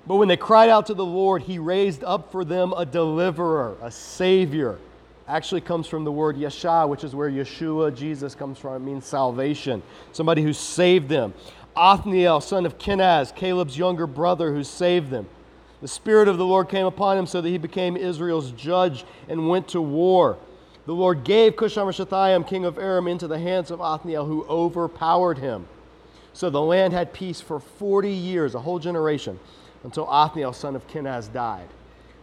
But 0.08 0.18
when 0.18 0.28
they 0.28 0.38
cried 0.38 0.70
out 0.70 0.86
to 0.88 0.94
the 0.94 1.06
Lord, 1.06 1.44
he 1.44 1.58
raised 1.58 2.04
up 2.04 2.32
for 2.32 2.46
them 2.46 2.74
a 2.78 2.86
deliverer, 2.86 3.76
a 3.82 3.90
savior. 3.90 4.78
Actually 5.28 5.62
comes 5.62 5.88
from 5.88 6.04
the 6.04 6.12
word 6.12 6.36
Yeshua, 6.36 6.88
which 6.88 7.04
is 7.04 7.16
where 7.16 7.30
Yeshua, 7.30 7.96
Jesus, 7.96 8.36
comes 8.36 8.60
from. 8.60 8.76
It 8.76 8.86
means 8.86 9.06
salvation. 9.06 9.82
Somebody 10.12 10.44
who 10.44 10.54
saved 10.54 11.10
them. 11.10 11.34
Othniel, 11.76 12.42
son 12.42 12.66
of 12.66 12.78
Kenaz, 12.78 13.36
Caleb's 13.36 13.78
younger 13.78 14.08
brother, 14.08 14.54
who 14.54 14.64
saved 14.64 15.10
them. 15.10 15.28
The 15.82 15.88
Spirit 15.88 16.28
of 16.28 16.38
the 16.38 16.46
Lord 16.46 16.70
came 16.70 16.86
upon 16.86 17.18
him 17.18 17.28
so 17.28 17.42
that 17.42 17.50
he 17.50 17.58
became 17.58 17.98
Israel's 17.98 18.52
judge 18.52 19.06
and 19.28 19.50
went 19.50 19.68
to 19.70 19.82
war. 19.82 20.38
The 20.86 20.94
Lord 20.94 21.24
gave 21.24 21.56
Cushan 21.56 22.48
king 22.48 22.66
of 22.66 22.78
Aram, 22.78 23.08
into 23.08 23.28
the 23.28 23.40
hands 23.40 23.72
of 23.72 23.82
Othniel, 23.82 24.26
who 24.26 24.46
overpowered 24.46 25.40
him. 25.40 25.68
So 26.34 26.50
the 26.50 26.62
land 26.62 26.94
had 26.94 27.14
peace 27.14 27.42
for 27.42 27.60
40 27.60 28.12
years, 28.12 28.56
a 28.56 28.60
whole 28.60 28.80
generation 28.80 29.40
until 29.84 30.08
Othniel, 30.10 30.54
son 30.54 30.76
of 30.76 30.88
Kenaz, 30.88 31.32
died. 31.32 31.68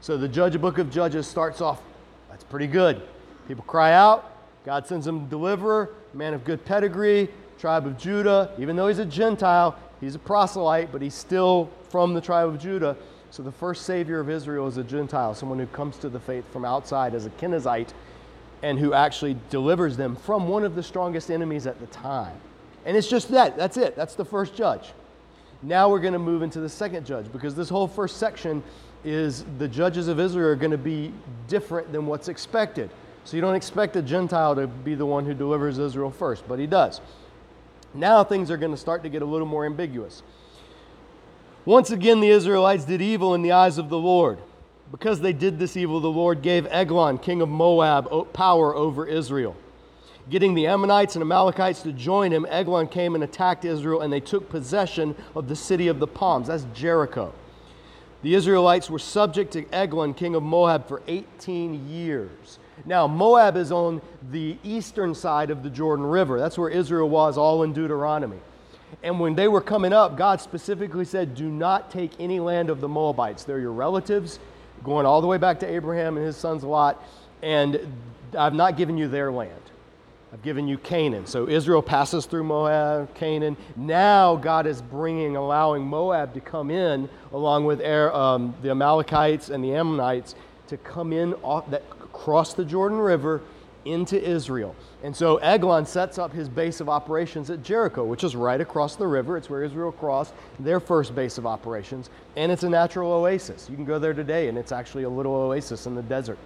So 0.01 0.17
the 0.17 0.29
judge, 0.29 0.61
book 0.61 0.79
of 0.79 0.91
Judges 0.91 1.27
starts 1.27 1.61
off, 1.61 1.81
that's 2.29 2.45
pretty 2.45 2.67
good. 2.67 3.03
People 3.49 3.65
cry 3.65 3.93
out, 3.93 4.37
God 4.65 4.87
sends 4.87 5.07
them 5.07 5.25
a 5.25 5.29
deliverer, 5.29 5.91
man 6.15 6.35
of 6.35 6.45
good 6.45 6.65
pedigree, 6.65 7.29
tribe 7.63 7.87
of 7.87 7.97
Judah. 7.97 8.51
Even 8.59 8.75
though 8.75 8.89
he's 8.89 8.99
a 8.99 9.07
Gentile, 9.07 9.77
he's 10.01 10.17
a 10.17 10.19
proselyte, 10.19 10.91
but 10.91 11.01
he's 11.01 11.15
still 11.15 11.71
from 11.91 12.13
the 12.13 12.21
tribe 12.21 12.49
of 12.49 12.59
Judah. 12.59 12.97
So 13.31 13.45
the 13.45 13.53
first 13.53 13.87
savior 13.87 14.19
of 14.19 14.29
Israel 14.29 14.67
is 14.67 14.79
a 14.79 14.83
Gentile, 14.83 15.33
someone 15.33 15.61
who 15.61 15.67
comes 15.67 15.97
to 15.99 16.09
the 16.09 16.19
faith 16.19 16.45
from 16.53 16.65
outside 16.65 17.15
as 17.15 17.25
a 17.25 17.31
Kenizzite 17.31 17.91
and 18.65 18.81
who 18.81 18.93
actually 18.95 19.37
delivers 19.49 19.97
them 19.97 20.17
from 20.17 20.49
one 20.49 20.65
of 20.65 20.75
the 20.75 20.83
strongest 20.83 21.31
enemies 21.31 21.69
at 21.69 21.79
the 21.79 21.87
time. 21.87 22.35
And 22.85 22.97
it's 22.97 23.07
just 23.07 23.31
that. 23.31 23.57
That's 23.57 23.77
it. 23.77 23.95
That's 23.95 24.17
the 24.17 24.25
first 24.25 24.57
judge. 24.57 24.93
Now 25.63 25.89
we're 25.89 26.01
going 26.01 26.15
to 26.15 26.19
move 26.19 26.43
into 26.43 26.59
the 26.59 26.69
second 26.69 27.07
judge 27.07 27.31
because 27.33 27.55
this 27.55 27.69
whole 27.69 27.87
first 27.87 28.17
section 28.17 28.61
is 29.05 29.45
the 29.59 29.69
judges 29.69 30.09
of 30.09 30.19
Israel 30.19 30.49
are 30.49 30.57
going 30.57 30.73
to 30.73 30.79
be 30.79 31.13
different 31.47 31.93
than 31.93 32.07
what's 32.07 32.27
expected. 32.27 32.91
So 33.23 33.37
you 33.37 33.41
don't 33.41 33.55
expect 33.55 33.95
a 33.95 34.03
Gentile 34.03 34.57
to 34.57 34.67
be 34.67 34.97
the 34.97 35.07
one 35.07 35.25
who 35.25 35.33
delivers 35.33 35.79
Israel 35.79 36.11
first, 36.11 36.49
but 36.49 36.59
he 36.59 36.67
does. 36.67 37.01
Now 37.95 38.25
things 38.25 38.51
are 38.51 38.57
going 38.57 38.73
to 38.73 38.79
start 38.79 39.03
to 39.03 39.09
get 39.09 39.23
a 39.23 39.27
little 39.27 39.47
more 39.47 39.67
ambiguous. 39.67 40.23
Once 41.65 41.91
again, 41.91 42.21
the 42.21 42.29
Israelites 42.29 42.85
did 42.85 43.01
evil 43.01 43.35
in 43.35 43.43
the 43.43 43.53
eyes 43.53 43.79
of 43.79 43.89
the 43.89 43.99
Lord. 43.99 44.39
Because 44.91 45.21
they 45.21 45.33
did 45.33 45.59
this 45.59 45.77
evil, 45.77 46.01
the 46.01 46.09
Lord 46.09 46.43
gave 46.43 46.67
Eglon, 46.71 47.19
king 47.19 47.41
of 47.41 47.49
Moab, 47.49 48.33
power 48.33 48.75
over 48.75 49.07
Israel. 49.07 49.57
Getting 50.29 50.55
the 50.55 50.67
Ammonites 50.67 51.17
and 51.17 51.23
Amalekites 51.23 51.83
to 51.83 51.93
join 51.93 52.31
him, 52.31 52.47
Eglon 52.49 52.89
came 52.89 53.15
and 53.15 53.25
attacked 53.25 53.65
Israel, 53.65 54.03
and 54.03 54.13
they 54.13 54.21
took 54.21 54.49
possession 54.49 55.17
of 55.35 55.49
the 55.49 55.57
city 55.57 55.89
of 55.89 55.99
the 55.99 56.07
palms. 56.07 56.49
That's 56.49 56.67
Jericho. 56.75 57.33
The 58.23 58.35
Israelites 58.35 58.91
were 58.91 58.99
subject 58.99 59.53
to 59.55 59.65
Eglon, 59.73 60.15
king 60.15 60.35
of 60.35 60.43
Moab, 60.43 60.87
for 60.87 61.03
18 61.09 61.89
years. 61.89 62.59
Now, 62.85 63.07
Moab 63.07 63.57
is 63.57 63.71
on 63.71 64.03
the 64.31 64.57
eastern 64.65 65.15
side 65.15 65.51
of 65.51 65.63
the 65.63 65.71
Jordan 65.71 66.07
River. 66.07 66.39
That's 66.39 66.59
where 66.59 66.69
Israel 66.69 67.09
was, 67.09 67.39
all 67.39 67.63
in 67.63 67.73
Deuteronomy. 67.73 68.39
And 69.03 69.21
when 69.21 69.35
they 69.35 69.49
were 69.49 69.61
coming 69.61 69.93
up, 69.93 70.17
God 70.17 70.41
specifically 70.41 71.05
said, 71.05 71.35
Do 71.35 71.49
not 71.49 71.91
take 71.91 72.13
any 72.19 72.41
land 72.41 72.71
of 72.71 72.81
the 72.81 72.89
Moabites. 72.89 73.45
They're 73.45 73.61
your 73.61 73.73
relatives, 73.73 74.39
going 74.85 75.07
all 75.07 75.21
the 75.21 75.27
way 75.27 75.39
back 75.39 75.61
to 75.61 75.67
Abraham 75.67 76.17
and 76.17 76.27
his 76.27 76.37
sons 76.37 76.65
Lot, 76.65 77.03
and 77.43 77.81
I've 78.37 78.55
not 78.55 78.77
given 78.77 78.99
you 78.99 79.09
their 79.09 79.33
land. 79.33 79.59
I've 80.33 80.43
given 80.43 80.67
you 80.67 80.79
Canaan. 80.79 81.27
So 81.27 81.47
Israel 81.47 81.83
passes 81.83 82.25
through 82.25 82.45
Moab, 82.45 83.15
Canaan. 83.15 83.57
Now 83.77 84.37
God 84.37 84.67
is 84.67 84.81
bringing, 84.81 85.37
allowing 85.37 85.83
Moab 85.83 86.33
to 86.35 86.41
come 86.41 86.71
in 86.71 87.09
along 87.33 87.67
with 87.67 87.83
um, 87.83 88.55
the 88.63 88.71
Amalekites 88.71 89.51
and 89.51 89.63
the 89.63 89.75
Ammonites 89.75 90.35
to 90.69 90.79
come 90.79 91.13
in 91.13 91.35
off 91.43 91.69
that 91.71 91.83
cross 92.23 92.55
the 92.55 92.65
Jordan 92.65 92.99
River 92.99 93.43
into 93.85 94.23
Israel. 94.23 94.77
And 95.03 95.15
so 95.15 95.39
Eglon 95.39 95.85
sets 95.85 96.19
up 96.19 96.33
his 96.33 96.49
base 96.49 96.81
of 96.81 96.89
operations 96.89 97.51
at 97.51 97.65
Jericho, 97.65 98.05
which 98.05 98.23
is 98.23 98.37
right 98.37 98.61
across 98.61 98.95
the 98.95 99.09
river. 99.09 99.37
It's 99.37 99.51
where 99.51 99.65
Israel 99.65 99.91
crossed 99.91 100.33
their 100.61 100.79
first 100.79 101.17
base 101.17 101.37
of 101.37 101.47
operations. 101.47 102.11
And 102.37 102.53
it's 102.53 102.63
a 102.63 102.71
natural 102.71 103.11
oasis. 103.11 103.69
You 103.69 103.75
can 103.75 103.85
go 103.85 103.99
there 103.99 104.15
today, 104.15 104.47
and 104.47 104.57
it's 104.57 104.71
actually 104.71 105.03
a 105.03 105.09
little 105.09 105.35
oasis 105.35 105.87
in 105.87 105.97
the 105.97 106.03
desert. 106.03 106.39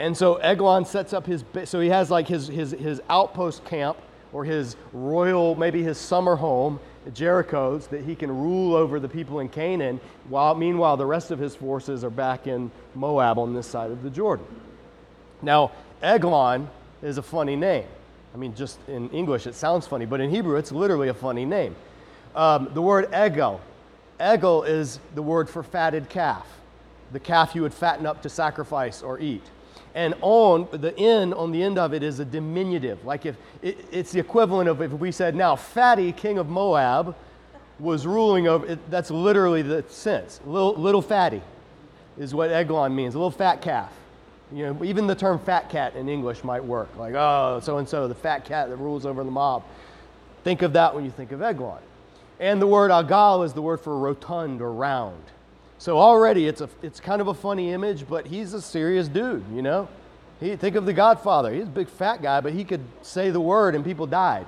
And 0.00 0.16
so 0.16 0.36
Eglon 0.36 0.86
sets 0.86 1.12
up 1.12 1.26
his, 1.26 1.44
so 1.64 1.80
he 1.80 1.90
has 1.90 2.10
like 2.10 2.26
his, 2.26 2.48
his, 2.48 2.70
his 2.70 3.02
outpost 3.10 3.62
camp 3.66 3.98
or 4.32 4.42
his 4.42 4.76
royal, 4.94 5.54
maybe 5.54 5.82
his 5.82 5.98
summer 5.98 6.34
home, 6.34 6.80
Jericho, 7.12 7.78
so 7.78 7.88
that 7.90 8.04
he 8.04 8.14
can 8.16 8.30
rule 8.30 8.74
over 8.74 8.98
the 8.98 9.08
people 9.08 9.40
in 9.40 9.50
Canaan, 9.50 10.00
while 10.30 10.54
meanwhile 10.54 10.96
the 10.96 11.04
rest 11.04 11.30
of 11.30 11.38
his 11.38 11.54
forces 11.54 12.02
are 12.04 12.10
back 12.10 12.46
in 12.46 12.70
Moab 12.94 13.38
on 13.38 13.52
this 13.52 13.66
side 13.66 13.90
of 13.90 14.02
the 14.02 14.08
Jordan. 14.08 14.46
Now, 15.44 15.72
Eglon 16.02 16.68
is 17.02 17.18
a 17.18 17.22
funny 17.22 17.54
name. 17.54 17.84
I 18.34 18.36
mean, 18.36 18.54
just 18.54 18.78
in 18.88 19.10
English 19.10 19.46
it 19.46 19.54
sounds 19.54 19.86
funny, 19.86 20.06
but 20.06 20.20
in 20.20 20.30
Hebrew 20.30 20.56
it's 20.56 20.72
literally 20.72 21.08
a 21.08 21.14
funny 21.14 21.44
name. 21.44 21.76
Um, 22.34 22.70
the 22.74 22.82
word 22.82 23.10
egel, 23.12 23.60
egel 24.18 24.66
is 24.66 24.98
the 25.14 25.22
word 25.22 25.48
for 25.48 25.62
fatted 25.62 26.08
calf, 26.08 26.46
the 27.12 27.20
calf 27.20 27.54
you 27.54 27.62
would 27.62 27.74
fatten 27.74 28.06
up 28.06 28.22
to 28.22 28.28
sacrifice 28.28 29.02
or 29.02 29.20
eat. 29.20 29.42
And 29.94 30.14
on 30.22 30.66
the 30.72 30.98
end 30.98 31.32
on 31.34 31.52
the 31.52 31.62
end 31.62 31.78
of 31.78 31.94
it 31.94 32.02
is 32.02 32.18
a 32.18 32.24
diminutive. 32.24 33.04
Like 33.04 33.24
if 33.24 33.36
it, 33.62 33.86
it's 33.92 34.10
the 34.10 34.18
equivalent 34.18 34.68
of 34.68 34.82
if 34.82 34.90
we 34.90 35.12
said 35.12 35.36
now 35.36 35.54
fatty 35.54 36.10
king 36.10 36.38
of 36.38 36.48
moab 36.48 37.14
was 37.78 38.04
ruling 38.04 38.48
over 38.48 38.66
it, 38.66 38.90
that's 38.90 39.12
literally 39.12 39.62
the 39.62 39.84
sense. 39.88 40.40
Little, 40.44 40.74
little 40.74 41.02
fatty 41.02 41.42
is 42.18 42.34
what 42.34 42.50
eglon 42.50 42.96
means 42.96 43.14
a 43.14 43.18
little 43.18 43.30
fat 43.30 43.62
calf 43.62 43.92
you 44.52 44.64
know 44.64 44.84
even 44.84 45.06
the 45.06 45.14
term 45.14 45.38
fat 45.38 45.70
cat 45.70 45.94
in 45.96 46.08
english 46.08 46.44
might 46.44 46.62
work 46.62 46.94
like 46.96 47.14
oh 47.14 47.60
so 47.62 47.78
and 47.78 47.88
so 47.88 48.06
the 48.06 48.14
fat 48.14 48.44
cat 48.44 48.68
that 48.68 48.76
rules 48.76 49.06
over 49.06 49.24
the 49.24 49.30
mob 49.30 49.62
think 50.42 50.62
of 50.62 50.72
that 50.74 50.94
when 50.94 51.04
you 51.04 51.10
think 51.10 51.32
of 51.32 51.40
eglon 51.40 51.80
and 52.40 52.60
the 52.60 52.66
word 52.66 52.90
agal 52.90 53.44
is 53.44 53.52
the 53.52 53.62
word 53.62 53.80
for 53.80 53.98
rotund 53.98 54.60
or 54.60 54.72
round 54.72 55.22
so 55.84 55.98
already 55.98 56.46
it's, 56.46 56.62
a, 56.62 56.68
it's 56.82 56.98
kind 56.98 57.20
of 57.20 57.28
a 57.28 57.34
funny 57.34 57.72
image, 57.72 58.08
but 58.08 58.26
he's 58.26 58.54
a 58.54 58.62
serious 58.62 59.06
dude, 59.06 59.44
you 59.52 59.60
know? 59.60 59.86
He, 60.40 60.56
think 60.56 60.76
of 60.76 60.86
the 60.86 60.94
Godfather. 60.94 61.52
He's 61.52 61.64
a 61.64 61.66
big 61.66 61.88
fat 61.88 62.22
guy, 62.22 62.40
but 62.40 62.54
he 62.54 62.64
could 62.64 62.80
say 63.02 63.30
the 63.30 63.40
word 63.40 63.74
and 63.74 63.84
people 63.84 64.06
died. 64.06 64.46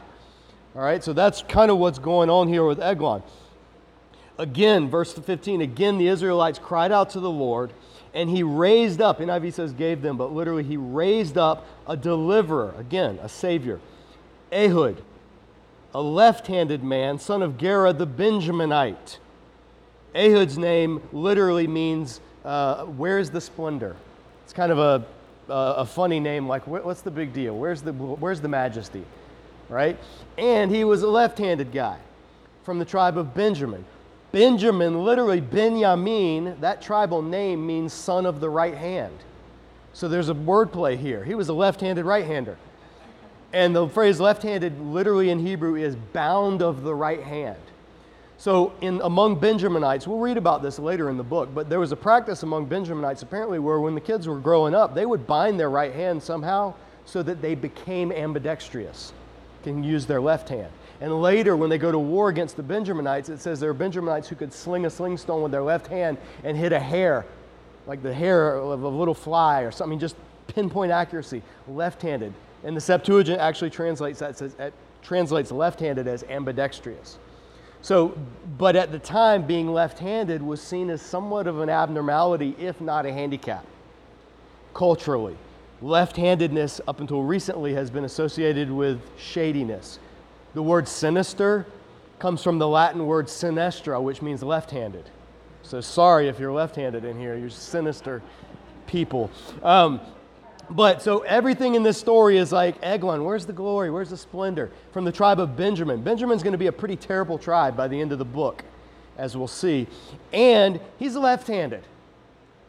All 0.75 0.81
right, 0.81 1.05
so 1.05 1.13
that's 1.13 1.43
kind 1.43 1.71
of 1.71 1.77
what's 1.77 1.99
going 1.99 2.31
on 2.31 2.49
here 2.49 2.65
with 2.65 2.81
Eglon. 2.81 3.23
Again, 4.39 4.89
verse 4.89 5.13
15, 5.13 5.61
again 5.61 5.99
the 5.99 6.09
Israelites 6.09 6.59
cried 6.59 6.91
out 6.91 7.11
to 7.11 7.21
the 7.21 7.31
Lord, 7.31 7.71
and 8.15 8.31
he 8.31 8.43
raised 8.43 9.01
up, 9.01 9.19
NIV 9.19 9.53
says 9.53 9.73
gave 9.73 10.03
them, 10.03 10.17
but 10.17 10.33
literally 10.33 10.63
he 10.63 10.77
raised 10.77 11.37
up 11.37 11.67
a 11.87 11.97
deliverer, 11.97 12.75
again, 12.79 13.19
a 13.23 13.29
savior, 13.29 13.81
Ehud, 14.53 15.03
a 15.95 16.01
left 16.01 16.47
handed 16.47 16.83
man, 16.83 17.19
son 17.19 17.43
of 17.43 17.59
Gera 17.59 17.93
the 17.93 18.07
Benjaminite 18.07 19.19
Ehud's 20.17 20.57
name 20.57 21.03
literally 21.13 21.67
means, 21.67 22.21
uh, 22.45 22.85
where's 22.85 23.29
the 23.31 23.41
splendor? 23.41 23.97
It's 24.45 24.53
kind 24.53 24.73
of 24.73 24.79
a, 24.79 25.05
a, 25.53 25.75
a 25.79 25.85
funny 25.85 26.21
name, 26.21 26.49
like, 26.49 26.67
what's 26.67 27.03
the 27.03 27.11
big 27.11 27.35
deal? 27.35 27.57
Where's 27.57 27.83
the, 27.83 27.93
where's 27.93 28.41
the 28.41 28.49
majesty? 28.49 29.05
Right? 29.69 29.99
And 30.39 30.71
he 30.75 30.85
was 30.85 31.03
a 31.03 31.09
left 31.09 31.39
handed 31.39 31.71
guy 31.71 31.99
from 32.65 32.79
the 32.79 32.85
tribe 32.85 33.19
of 33.19 33.35
Benjamin. 33.35 33.85
Benjamin, 34.37 35.03
literally, 35.03 35.41
Benjamin, 35.41 36.61
that 36.61 36.83
tribal 36.83 37.23
name 37.23 37.67
means 37.67 37.95
son 37.95 38.27
of 38.27 38.39
the 38.39 38.51
right 38.51 38.75
hand. 38.75 39.17
So 39.95 40.09
there's 40.09 40.29
a 40.29 40.35
wordplay 40.35 40.99
here. 40.99 41.25
He 41.25 41.35
was 41.35 41.49
a 41.49 41.55
left 41.55 41.81
handed 41.81 42.05
right 42.05 42.27
hander. 42.27 42.59
And 43.55 43.75
the 43.75 43.89
phrase 43.89 44.21
left 44.21 44.43
handed 44.43 44.79
literally 44.79 45.31
in 45.31 45.39
Hebrew 45.39 45.77
is 45.77 45.97
bound 45.97 46.61
of 46.61 46.83
the 46.83 46.95
right 46.95 47.23
hand. 47.23 47.57
So, 48.37 48.75
in, 48.83 49.01
among 49.01 49.41
Benjaminites, 49.41 50.07
we'll 50.07 50.19
read 50.19 50.37
about 50.37 50.63
this 50.63 50.79
later 50.79 51.09
in 51.09 51.17
the 51.17 51.25
book, 51.25 51.49
but 51.55 51.71
there 51.71 51.81
was 51.81 51.93
a 51.93 51.97
practice 51.97 52.43
among 52.43 52.67
Benjaminites 52.67 53.23
apparently 53.23 53.59
where 53.59 53.81
when 53.81 53.95
the 53.95 54.03
kids 54.03 54.29
were 54.29 54.39
growing 54.39 54.75
up, 54.75 54.95
they 54.95 55.07
would 55.07 55.27
bind 55.27 55.59
their 55.59 55.71
right 55.71 55.95
hand 55.95 56.23
somehow 56.23 56.75
so 57.07 57.23
that 57.23 57.41
they 57.41 57.55
became 57.55 58.13
ambidextrous, 58.13 59.15
can 59.63 59.83
use 59.83 60.05
their 60.05 60.21
left 60.21 60.51
hand. 60.51 60.71
And 61.01 61.21
later, 61.21 61.57
when 61.57 61.69
they 61.69 61.79
go 61.79 61.93
to 61.93 61.99
war 61.99 62.29
against 62.29 62.57
the 62.57 62.63
Benjaminites, 62.63 63.29
it 63.29 63.39
says 63.39 63.61
there 63.61 63.71
are 63.71 63.75
Benjaminites 63.75 64.27
who 64.27 64.37
could 64.37 64.53
sling 64.53 64.87
a 64.87 64.91
sling 64.91 65.17
stone 65.17 65.43
with 65.43 65.53
their 65.53 65.63
left 65.63 65.87
hand 65.87 66.17
and 66.45 66.57
hit 66.57 66.73
a 66.73 66.81
hair, 66.81 67.27
like 67.87 68.03
the 68.03 68.15
hair 68.15 68.57
of 68.57 68.83
a 68.83 68.89
little 68.89 69.15
fly 69.15 69.63
or 69.63 69.71
something, 69.71 69.99
just 69.99 70.17
pinpoint 70.47 70.93
accuracy, 70.93 71.43
left 71.69 72.01
handed. 72.03 72.33
And 72.65 72.77
the 72.77 72.81
Septuagint 72.81 73.39
actually 73.41 73.71
translates 73.71 74.21
that, 74.21 74.39
says, 74.39 74.55
it 74.59 74.73
translates 75.03 75.53
left 75.53 75.81
handed 75.81 76.09
as 76.09 76.25
ambidextrous. 76.25 77.19
So, 77.83 78.19
but 78.59 78.75
at 78.75 78.91
the 78.91 78.99
time, 78.99 79.47
being 79.47 79.73
left 79.73 79.99
handed 79.99 80.43
was 80.43 80.61
seen 80.61 80.91
as 80.91 81.03
somewhat 81.03 81.47
of 81.47 81.61
an 81.61 81.69
abnormality, 81.69 82.57
if 82.59 82.81
not 82.81 83.07
a 83.07 83.13
handicap, 83.13 83.65
culturally. 84.75 85.37
Left 85.83 86.17
handedness, 86.17 86.81
up 86.89 87.01
until 87.01 87.23
recently, 87.23 87.75
has 87.75 87.91
been 87.91 88.05
associated 88.05 88.71
with 88.71 89.01
shadiness. 89.19 89.99
The 90.57 90.63
word 90.63 90.89
sinister 90.89 91.67
comes 92.19 92.43
from 92.43 92.59
the 92.59 92.67
Latin 92.67 93.05
word 93.05 93.27
sinistra, 93.27 94.03
which 94.03 94.23
means 94.23 94.43
left 94.43 94.71
handed. 94.71 95.05
So, 95.63 95.83
sorry 95.83 96.29
if 96.29 96.39
you're 96.41 96.51
left 96.51 96.77
handed 96.77 97.05
in 97.05 97.19
here, 97.19 97.37
you're 97.37 97.51
sinister 97.51 98.23
people. 98.87 99.31
Um, 99.63 100.01
but 100.71 101.03
so 101.03 101.19
everything 101.25 101.75
in 101.75 101.83
this 101.83 101.99
story 101.99 102.39
is 102.39 102.53
like 102.53 102.77
Eglon, 102.83 103.23
where's 103.23 103.45
the 103.45 103.53
glory? 103.53 103.91
Where's 103.91 104.09
the 104.09 104.17
splendor? 104.17 104.71
From 104.93 105.05
the 105.05 105.13
tribe 105.13 105.41
of 105.41 105.59
Benjamin. 105.59 106.01
Benjamin's 106.01 106.43
going 106.43 106.53
to 106.53 106.59
be 106.59 106.69
a 106.69 106.73
pretty 106.73 106.97
terrible 106.97 107.37
tribe 107.37 107.77
by 107.77 107.87
the 107.87 108.01
end 108.01 108.13
of 108.13 108.19
the 108.19 108.25
book, 108.25 108.65
as 109.19 109.37
we'll 109.37 109.49
see. 109.49 109.87
And 110.33 110.81
he's 110.99 111.17
left 111.17 111.49
handed. 111.49 111.85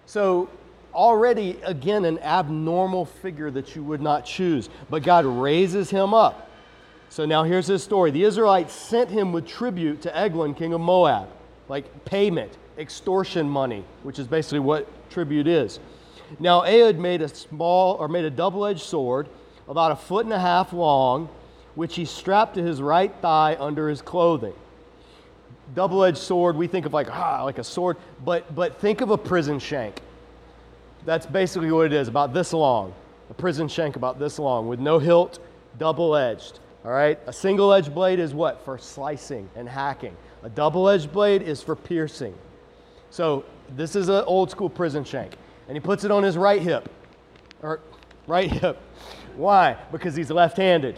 So 0.07 0.49
already, 0.93 1.57
again, 1.63 2.03
an 2.03 2.19
abnormal 2.19 3.05
figure 3.05 3.49
that 3.51 3.77
you 3.77 3.83
would 3.85 4.01
not 4.01 4.25
choose. 4.25 4.67
But 4.89 5.03
God 5.03 5.23
raises 5.23 5.89
him 5.89 6.13
up. 6.13 6.46
So 7.09 7.25
now 7.25 7.43
here's 7.43 7.67
his 7.67 7.83
story. 7.83 8.11
The 8.11 8.23
Israelites 8.23 8.73
sent 8.73 9.09
him 9.09 9.31
with 9.31 9.47
tribute 9.47 10.01
to 10.03 10.15
Eglon, 10.15 10.53
king 10.53 10.73
of 10.73 10.81
Moab, 10.81 11.29
like 11.67 12.05
payment, 12.05 12.57
extortion 12.77 13.49
money, 13.49 13.83
which 14.03 14.19
is 14.19 14.27
basically 14.27 14.59
what 14.59 14.87
tribute 15.09 15.47
is. 15.47 15.79
Now 16.39 16.61
Ehud 16.63 16.97
made 16.97 17.21
a 17.21 17.29
small 17.29 17.95
or 17.95 18.07
made 18.07 18.25
a 18.25 18.29
double-edged 18.29 18.81
sword 18.81 19.27
about 19.67 19.91
a 19.91 19.95
foot 19.95 20.25
and 20.25 20.33
a 20.33 20.39
half 20.39 20.73
long, 20.73 21.29
which 21.75 21.95
he 21.95 22.05
strapped 22.05 22.55
to 22.55 22.63
his 22.63 22.81
right 22.81 23.13
thigh 23.21 23.55
under 23.59 23.89
his 23.89 24.01
clothing. 24.01 24.53
Double-edged 25.75 26.17
sword, 26.17 26.55
we 26.55 26.67
think 26.67 26.85
of 26.85 26.93
like 26.93 27.09
ah, 27.11 27.43
like 27.43 27.57
a 27.57 27.63
sword, 27.63 27.97
but 28.23 28.53
but 28.55 28.79
think 28.79 29.01
of 29.01 29.09
a 29.09 29.17
prison 29.17 29.59
shank. 29.59 30.01
That's 31.05 31.25
basically 31.25 31.71
what 31.71 31.85
it 31.85 31.93
is, 31.93 32.07
about 32.07 32.33
this 32.33 32.53
long. 32.53 32.93
A 33.29 33.33
prison 33.33 33.67
shank 33.67 33.95
about 33.95 34.19
this 34.19 34.39
long 34.39 34.67
with 34.67 34.79
no 34.79 34.99
hilt, 34.99 35.39
double-edged. 35.77 36.59
All 36.87 36.93
right? 36.93 37.19
A 37.27 37.33
single-edged 37.33 37.93
blade 37.93 38.17
is 38.17 38.33
what? 38.33 38.63
For 38.63 38.77
slicing 38.77 39.49
and 39.57 39.67
hacking. 39.67 40.15
A 40.43 40.47
double-edged 40.47 41.11
blade 41.11 41.41
is 41.41 41.61
for 41.61 41.75
piercing. 41.75 42.33
So, 43.09 43.43
this 43.75 43.93
is 43.97 44.07
an 44.07 44.23
old 44.25 44.49
school 44.49 44.69
prison 44.69 45.03
shank 45.03 45.33
and 45.67 45.75
he 45.75 45.81
puts 45.81 46.05
it 46.05 46.11
on 46.11 46.23
his 46.23 46.37
right 46.37 46.61
hip. 46.61 46.87
Or 47.61 47.81
right 48.25 48.49
hip. 48.49 48.81
Why? 49.35 49.75
Because 49.91 50.15
he's 50.15 50.31
left 50.31 50.55
handed. 50.55 50.97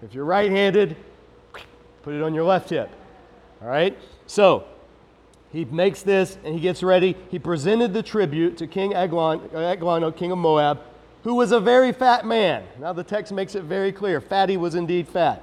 If 0.00 0.14
you're 0.14 0.24
right 0.24 0.50
handed, 0.50 0.96
put 2.02 2.14
it 2.14 2.22
on 2.22 2.32
your 2.32 2.44
left 2.44 2.70
hip. 2.70 2.88
All 3.60 3.68
right? 3.68 3.98
So, 4.26 4.64
he 5.52 5.66
makes 5.66 6.00
this 6.00 6.38
and 6.46 6.54
he 6.54 6.60
gets 6.60 6.82
ready. 6.82 7.14
He 7.30 7.38
presented 7.38 7.92
the 7.92 8.02
tribute 8.02 8.56
to 8.56 8.66
King 8.66 8.94
Eglon, 8.94 9.50
Eglon, 9.54 10.10
king 10.14 10.32
of 10.32 10.38
Moab, 10.38 10.80
who 11.22 11.34
was 11.34 11.52
a 11.52 11.60
very 11.60 11.92
fat 11.92 12.26
man. 12.26 12.64
Now, 12.78 12.92
the 12.92 13.04
text 13.04 13.32
makes 13.32 13.54
it 13.54 13.62
very 13.64 13.92
clear 13.92 14.20
fatty 14.20 14.56
was 14.56 14.74
indeed 14.74 15.08
fat. 15.08 15.42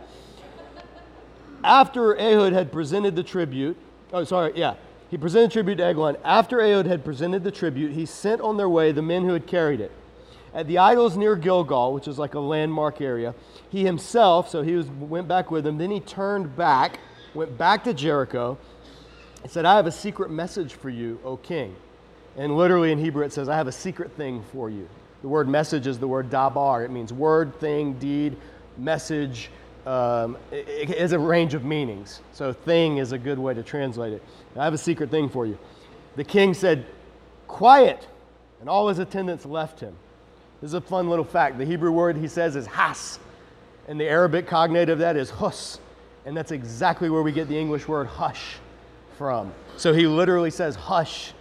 After 1.63 2.17
Ehud 2.17 2.53
had 2.53 2.71
presented 2.71 3.15
the 3.15 3.23
tribute, 3.23 3.77
oh, 4.13 4.23
sorry, 4.23 4.53
yeah, 4.55 4.75
he 5.09 5.17
presented 5.17 5.51
tribute 5.51 5.75
to 5.75 5.85
Eglon. 5.85 6.17
After 6.23 6.61
Ehud 6.61 6.85
had 6.85 7.03
presented 7.03 7.43
the 7.43 7.51
tribute, 7.51 7.93
he 7.93 8.05
sent 8.05 8.41
on 8.41 8.57
their 8.57 8.69
way 8.69 8.91
the 8.91 9.01
men 9.01 9.25
who 9.25 9.33
had 9.33 9.47
carried 9.47 9.81
it. 9.81 9.91
At 10.53 10.67
the 10.67 10.77
idols 10.77 11.15
near 11.15 11.35
Gilgal, 11.35 11.93
which 11.93 12.07
is 12.07 12.17
like 12.17 12.33
a 12.33 12.39
landmark 12.39 13.01
area, 13.01 13.35
he 13.69 13.85
himself, 13.85 14.49
so 14.49 14.61
he 14.61 14.73
was, 14.73 14.87
went 14.87 15.27
back 15.27 15.51
with 15.51 15.63
them. 15.63 15.77
Then 15.77 15.91
he 15.91 15.99
turned 15.99 16.55
back, 16.55 16.99
went 17.33 17.57
back 17.57 17.83
to 17.83 17.93
Jericho, 17.93 18.57
and 19.43 19.51
said, 19.51 19.65
I 19.65 19.75
have 19.75 19.85
a 19.85 19.91
secret 19.91 20.31
message 20.31 20.73
for 20.73 20.89
you, 20.89 21.19
O 21.23 21.37
king. 21.37 21.75
And 22.35 22.55
literally 22.55 22.91
in 22.91 22.99
Hebrew 22.99 23.23
it 23.23 23.33
says, 23.33 23.49
I 23.49 23.55
have 23.55 23.67
a 23.67 23.71
secret 23.71 24.11
thing 24.13 24.43
for 24.51 24.69
you. 24.69 24.87
The 25.21 25.27
word 25.27 25.47
message 25.47 25.87
is 25.87 25.99
the 25.99 26.07
word 26.07 26.29
dabar. 26.29 26.83
It 26.83 26.91
means 26.91 27.11
word, 27.11 27.59
thing, 27.59 27.93
deed, 27.93 28.37
message, 28.77 29.49
um, 29.85 30.37
it, 30.51 30.67
it 30.67 30.99
has 30.99 31.13
a 31.13 31.19
range 31.19 31.53
of 31.53 31.63
meanings. 31.63 32.21
So, 32.33 32.53
thing 32.53 32.97
is 32.97 33.11
a 33.11 33.17
good 33.17 33.39
way 33.39 33.53
to 33.53 33.63
translate 33.63 34.13
it. 34.13 34.23
I 34.55 34.63
have 34.63 34.73
a 34.73 34.77
secret 34.77 35.09
thing 35.09 35.29
for 35.29 35.45
you. 35.45 35.57
The 36.15 36.23
king 36.23 36.53
said, 36.53 36.85
Quiet, 37.47 38.07
and 38.59 38.69
all 38.69 38.87
his 38.87 38.99
attendants 38.99 39.45
left 39.45 39.79
him. 39.79 39.95
This 40.61 40.69
is 40.69 40.73
a 40.73 40.81
fun 40.81 41.09
little 41.09 41.25
fact. 41.25 41.57
The 41.57 41.65
Hebrew 41.65 41.91
word 41.91 42.17
he 42.17 42.27
says 42.27 42.55
is 42.55 42.67
has, 42.67 43.19
and 43.87 43.99
the 43.99 44.07
Arabic 44.07 44.45
cognate 44.45 44.89
of 44.89 44.99
that 44.99 45.15
is 45.15 45.29
hus, 45.29 45.79
and 46.25 46.35
that's 46.35 46.51
exactly 46.51 47.09
where 47.09 47.23
we 47.23 47.31
get 47.31 47.47
the 47.47 47.57
English 47.57 47.87
word 47.87 48.07
hush 48.07 48.57
from. 49.17 49.51
So 49.77 49.93
he 49.93 50.07
literally 50.07 50.51
says, 50.51 50.75
Hush, 50.75 51.33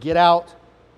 get 0.00 0.16
out. 0.16 0.54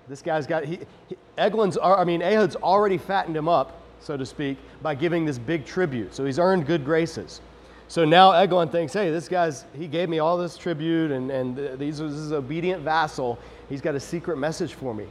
This 0.07 0.21
guy's 0.23 0.47
got, 0.47 0.65
he, 0.65 0.79
he 1.07 1.15
Eglon's, 1.39 1.77
I 1.81 2.03
mean, 2.03 2.21
Ehud's 2.21 2.55
already 2.57 2.97
fattened 2.97 3.35
him 3.35 3.47
up 3.47 3.79
so 4.01 4.17
to 4.17 4.25
speak, 4.25 4.57
by 4.81 4.95
giving 4.95 5.25
this 5.25 5.37
big 5.37 5.65
tribute. 5.65 6.13
So 6.13 6.25
he's 6.25 6.39
earned 6.39 6.65
good 6.65 6.85
graces. 6.85 7.41
So 7.87 8.05
now 8.05 8.31
Eglon 8.31 8.69
thinks, 8.69 8.93
hey, 8.93 9.09
this 9.09 9.27
guy's, 9.27 9.65
he 9.73 9.87
gave 9.87 10.09
me 10.09 10.19
all 10.19 10.37
this 10.37 10.57
tribute 10.57 11.11
and, 11.11 11.31
and 11.31 11.55
this 11.55 11.99
is 11.99 12.31
obedient 12.31 12.83
vassal. 12.83 13.39
He's 13.67 13.81
got 13.81 13.95
a 13.95 13.99
secret 13.99 14.37
message 14.37 14.75
for 14.75 14.93
me. 14.93 15.07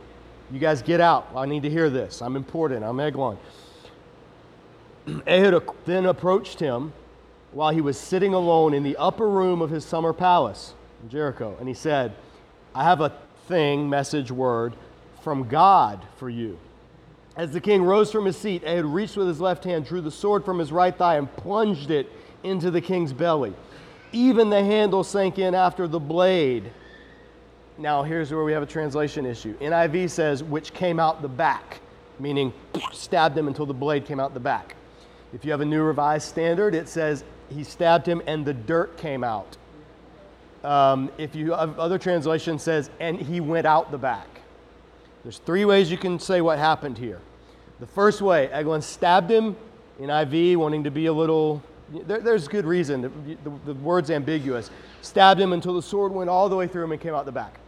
You 0.51 0.59
guys 0.59 0.81
get 0.81 1.01
out. 1.01 1.29
I 1.35 1.47
need 1.47 1.62
to 1.64 1.71
hear 1.71 1.91
this. 1.91 2.23
I'm 2.23 2.37
important. 2.37 2.85
I'm 2.85 2.99
Eglon. 3.01 3.38
Ehud 5.27 5.62
then 5.85 6.07
approached 6.07 6.61
him 6.61 6.93
while 7.53 7.71
he 7.71 7.81
was 7.81 7.99
sitting 7.99 8.33
alone 8.33 8.75
in 8.75 8.83
the 8.83 8.97
upper 8.97 9.29
room 9.29 9.61
of 9.61 9.71
his 9.71 9.85
summer 9.85 10.12
palace 10.12 10.75
in 11.03 11.09
Jericho. 11.09 11.57
And 11.59 11.67
he 11.67 11.75
said, 11.75 12.14
I 12.75 12.85
have 12.85 13.01
a 13.01 13.12
thing, 13.49 13.88
message, 13.88 14.31
word 14.31 14.75
from 15.22 15.48
God 15.48 16.04
for 16.16 16.28
you. 16.28 16.59
As 17.37 17.52
the 17.52 17.61
king 17.61 17.83
rose 17.83 18.11
from 18.11 18.24
his 18.24 18.37
seat, 18.37 18.64
Ehud 18.64 18.85
reached 18.85 19.16
with 19.16 19.28
his 19.28 19.40
left 19.40 19.62
hand, 19.64 19.85
drew 19.85 20.00
the 20.00 20.11
sword 20.11 20.44
from 20.44 20.59
his 20.59 20.72
right 20.72 20.96
thigh, 20.96 21.16
and 21.16 21.35
plunged 21.37 21.90
it 21.90 22.11
into 22.42 22.70
the 22.70 22.81
king's 22.81 23.12
belly. 23.12 23.54
Even 24.11 24.50
the 24.50 24.62
handle 24.62 25.04
sank 25.04 25.38
in 25.38 25.54
after 25.54 25.87
the 25.87 26.00
blade. 26.00 26.70
Now, 27.76 28.02
here's 28.02 28.33
where 28.33 28.42
we 28.42 28.52
have 28.52 28.62
a 28.62 28.66
translation 28.66 29.24
issue. 29.24 29.57
NIV 29.59 30.11
says, 30.11 30.42
which 30.42 30.72
came 30.74 30.98
out 30.98 31.22
the 31.22 31.28
back, 31.28 31.78
meaning 32.18 32.52
stabbed 32.92 33.38
him 33.38 33.46
until 33.46 33.66
the 33.66 33.74
blade 33.74 34.04
came 34.04 34.18
out 34.18 34.35
the 34.35 34.40
back. 34.40 34.74
If 35.33 35.44
you 35.44 35.52
have 35.52 35.61
a 35.61 35.64
new 35.64 35.83
revised 35.83 36.26
standard, 36.26 36.74
it 36.74 36.88
says 36.88 37.22
he 37.50 37.62
stabbed 37.62 38.07
him 38.07 38.22
and 38.26 38.44
the 38.44 38.54
dirt 38.54 38.96
came 38.96 39.22
out. 39.22 39.57
Um, 40.64 41.11
if 41.18 41.37
you 41.37 41.52
have 41.52 41.78
other 41.78 41.98
translation 41.98 42.59
says, 42.59 42.90
and 42.98 43.20
he 43.20 43.40
went 43.40 43.66
out 43.66 43.90
the 43.90 43.98
back. 43.98 44.38
There's 45.29 45.37
three 45.37 45.67
ways 45.67 45.91
you 45.91 45.99
can 45.99 46.19
say 46.19 46.41
what 46.41 46.59
happened 46.59 46.97
here. 46.97 47.21
The 47.81 47.87
first 47.87 48.23
way, 48.23 48.49
Eglon 48.51 48.81
stabbed 48.81 49.31
him 49.31 49.57
NIV, 50.01 50.57
wanting 50.57 50.85
to 50.85 50.91
be 50.91 51.05
a 51.05 51.12
little, 51.12 51.62
there, 51.91 52.21
there's 52.21 52.49
good 52.49 52.64
reason. 52.64 53.03
The, 53.03 53.11
the, 53.45 53.51
the 53.67 53.75
word's 53.75 54.11
ambiguous. 54.11 54.71
Stabbed 55.03 55.38
him 55.38 55.53
until 55.53 55.75
the 55.75 55.83
sword 55.83 56.12
went 56.12 56.31
all 56.31 56.49
the 56.49 56.57
way 56.57 56.67
through 56.67 56.85
him 56.85 56.93
and 56.93 57.01
came 57.03 57.14
out 57.14 57.27
the 57.27 57.33
back. 57.33 57.59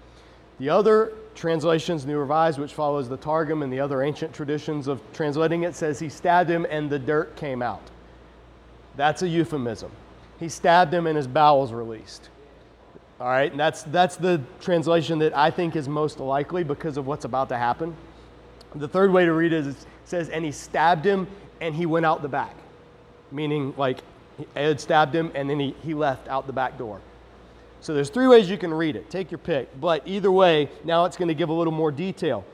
The 0.59 0.71
other 0.71 1.13
translations, 1.35 2.07
New 2.07 2.17
Revised, 2.17 2.59
which 2.59 2.73
follows 2.73 3.11
the 3.11 3.19
Targum 3.19 3.63
and 3.63 3.71
the 3.71 3.81
other 3.81 4.01
ancient 4.01 4.33
traditions 4.33 4.89
of 4.89 5.03
translating 5.13 5.65
it, 5.65 5.75
says 5.75 5.99
he 5.99 6.09
stabbed 6.09 6.49
him 6.49 6.67
and 6.71 6.89
the 6.89 6.99
dirt 6.99 7.37
came 7.37 7.61
out. 7.61 7.83
That's 8.97 9.21
a 9.21 9.29
euphemism. 9.29 9.91
He 10.39 10.49
stabbed 10.49 10.95
him 10.95 11.07
and 11.07 11.15
his 11.15 11.27
bowels 11.27 11.75
released. 11.75 12.31
All 13.21 13.27
right, 13.27 13.51
and 13.51 13.61
that's, 13.61 13.83
that's 13.83 14.17
the 14.17 14.41
translation 14.61 15.19
that 15.19 15.37
I 15.37 15.51
think 15.51 15.77
is 15.77 15.87
most 15.87 16.21
likely 16.21 16.65
because 16.65 16.97
of 16.97 17.07
what's 17.07 17.27
about 17.27 17.51
to 17.51 17.59
happen. 17.59 17.95
The 18.75 18.89
third 18.89 19.13
way 19.13 19.27
to 19.27 19.33
read 19.35 19.53
it 19.53 19.67
is, 19.67 19.67
it 19.67 19.87
says, 20.07 20.31
and 20.31 20.43
he 20.43 20.51
stabbed 20.53 21.05
him 21.05 21.27
and 21.61 21.75
he 21.75 21.85
went 21.85 22.07
out 22.07 22.23
the 22.23 22.29
back, 22.29 22.57
meaning 23.31 23.75
like 23.77 23.99
Ehud 24.57 24.81
stabbed 24.81 25.15
him 25.15 25.31
and 25.35 25.51
then 25.51 25.61
he, 25.61 25.77
he 25.83 25.93
left 25.93 26.29
out 26.29 26.47
the 26.47 26.53
back 26.55 26.79
door. 26.79 27.03
So 27.83 27.93
there's 27.93 28.09
three 28.09 28.27
ways 28.27 28.49
you 28.49 28.57
can 28.57 28.73
read 28.73 28.97
it. 28.97 29.11
Take 29.11 29.31
your 29.31 29.39
pick. 29.39 29.69
But 29.79 30.03
either 30.07 30.33
way, 30.33 30.71
now 30.85 31.05
it's 31.05 31.19
going 31.19 31.29
to 31.29 31.35
give 31.35 31.51
a 31.51 31.53
little 31.53 31.75
more 31.75 31.93
detail. 31.93 32.45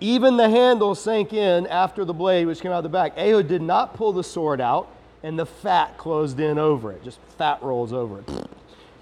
Even 0.00 0.36
the 0.36 0.48
handle 0.48 0.96
sank 0.96 1.32
in 1.32 1.68
after 1.68 2.04
the 2.04 2.14
blade, 2.14 2.46
which 2.46 2.60
came 2.60 2.72
out 2.72 2.82
the 2.82 2.88
back. 2.88 3.16
Ehud 3.16 3.46
did 3.46 3.62
not 3.62 3.94
pull 3.94 4.12
the 4.12 4.24
sword 4.24 4.60
out, 4.60 4.88
and 5.24 5.38
the 5.38 5.46
fat 5.46 5.98
closed 5.98 6.38
in 6.38 6.58
over 6.58 6.92
it. 6.92 7.02
Just 7.02 7.18
fat 7.36 7.62
rolls 7.62 7.92
over 7.92 8.20
it. 8.20 8.48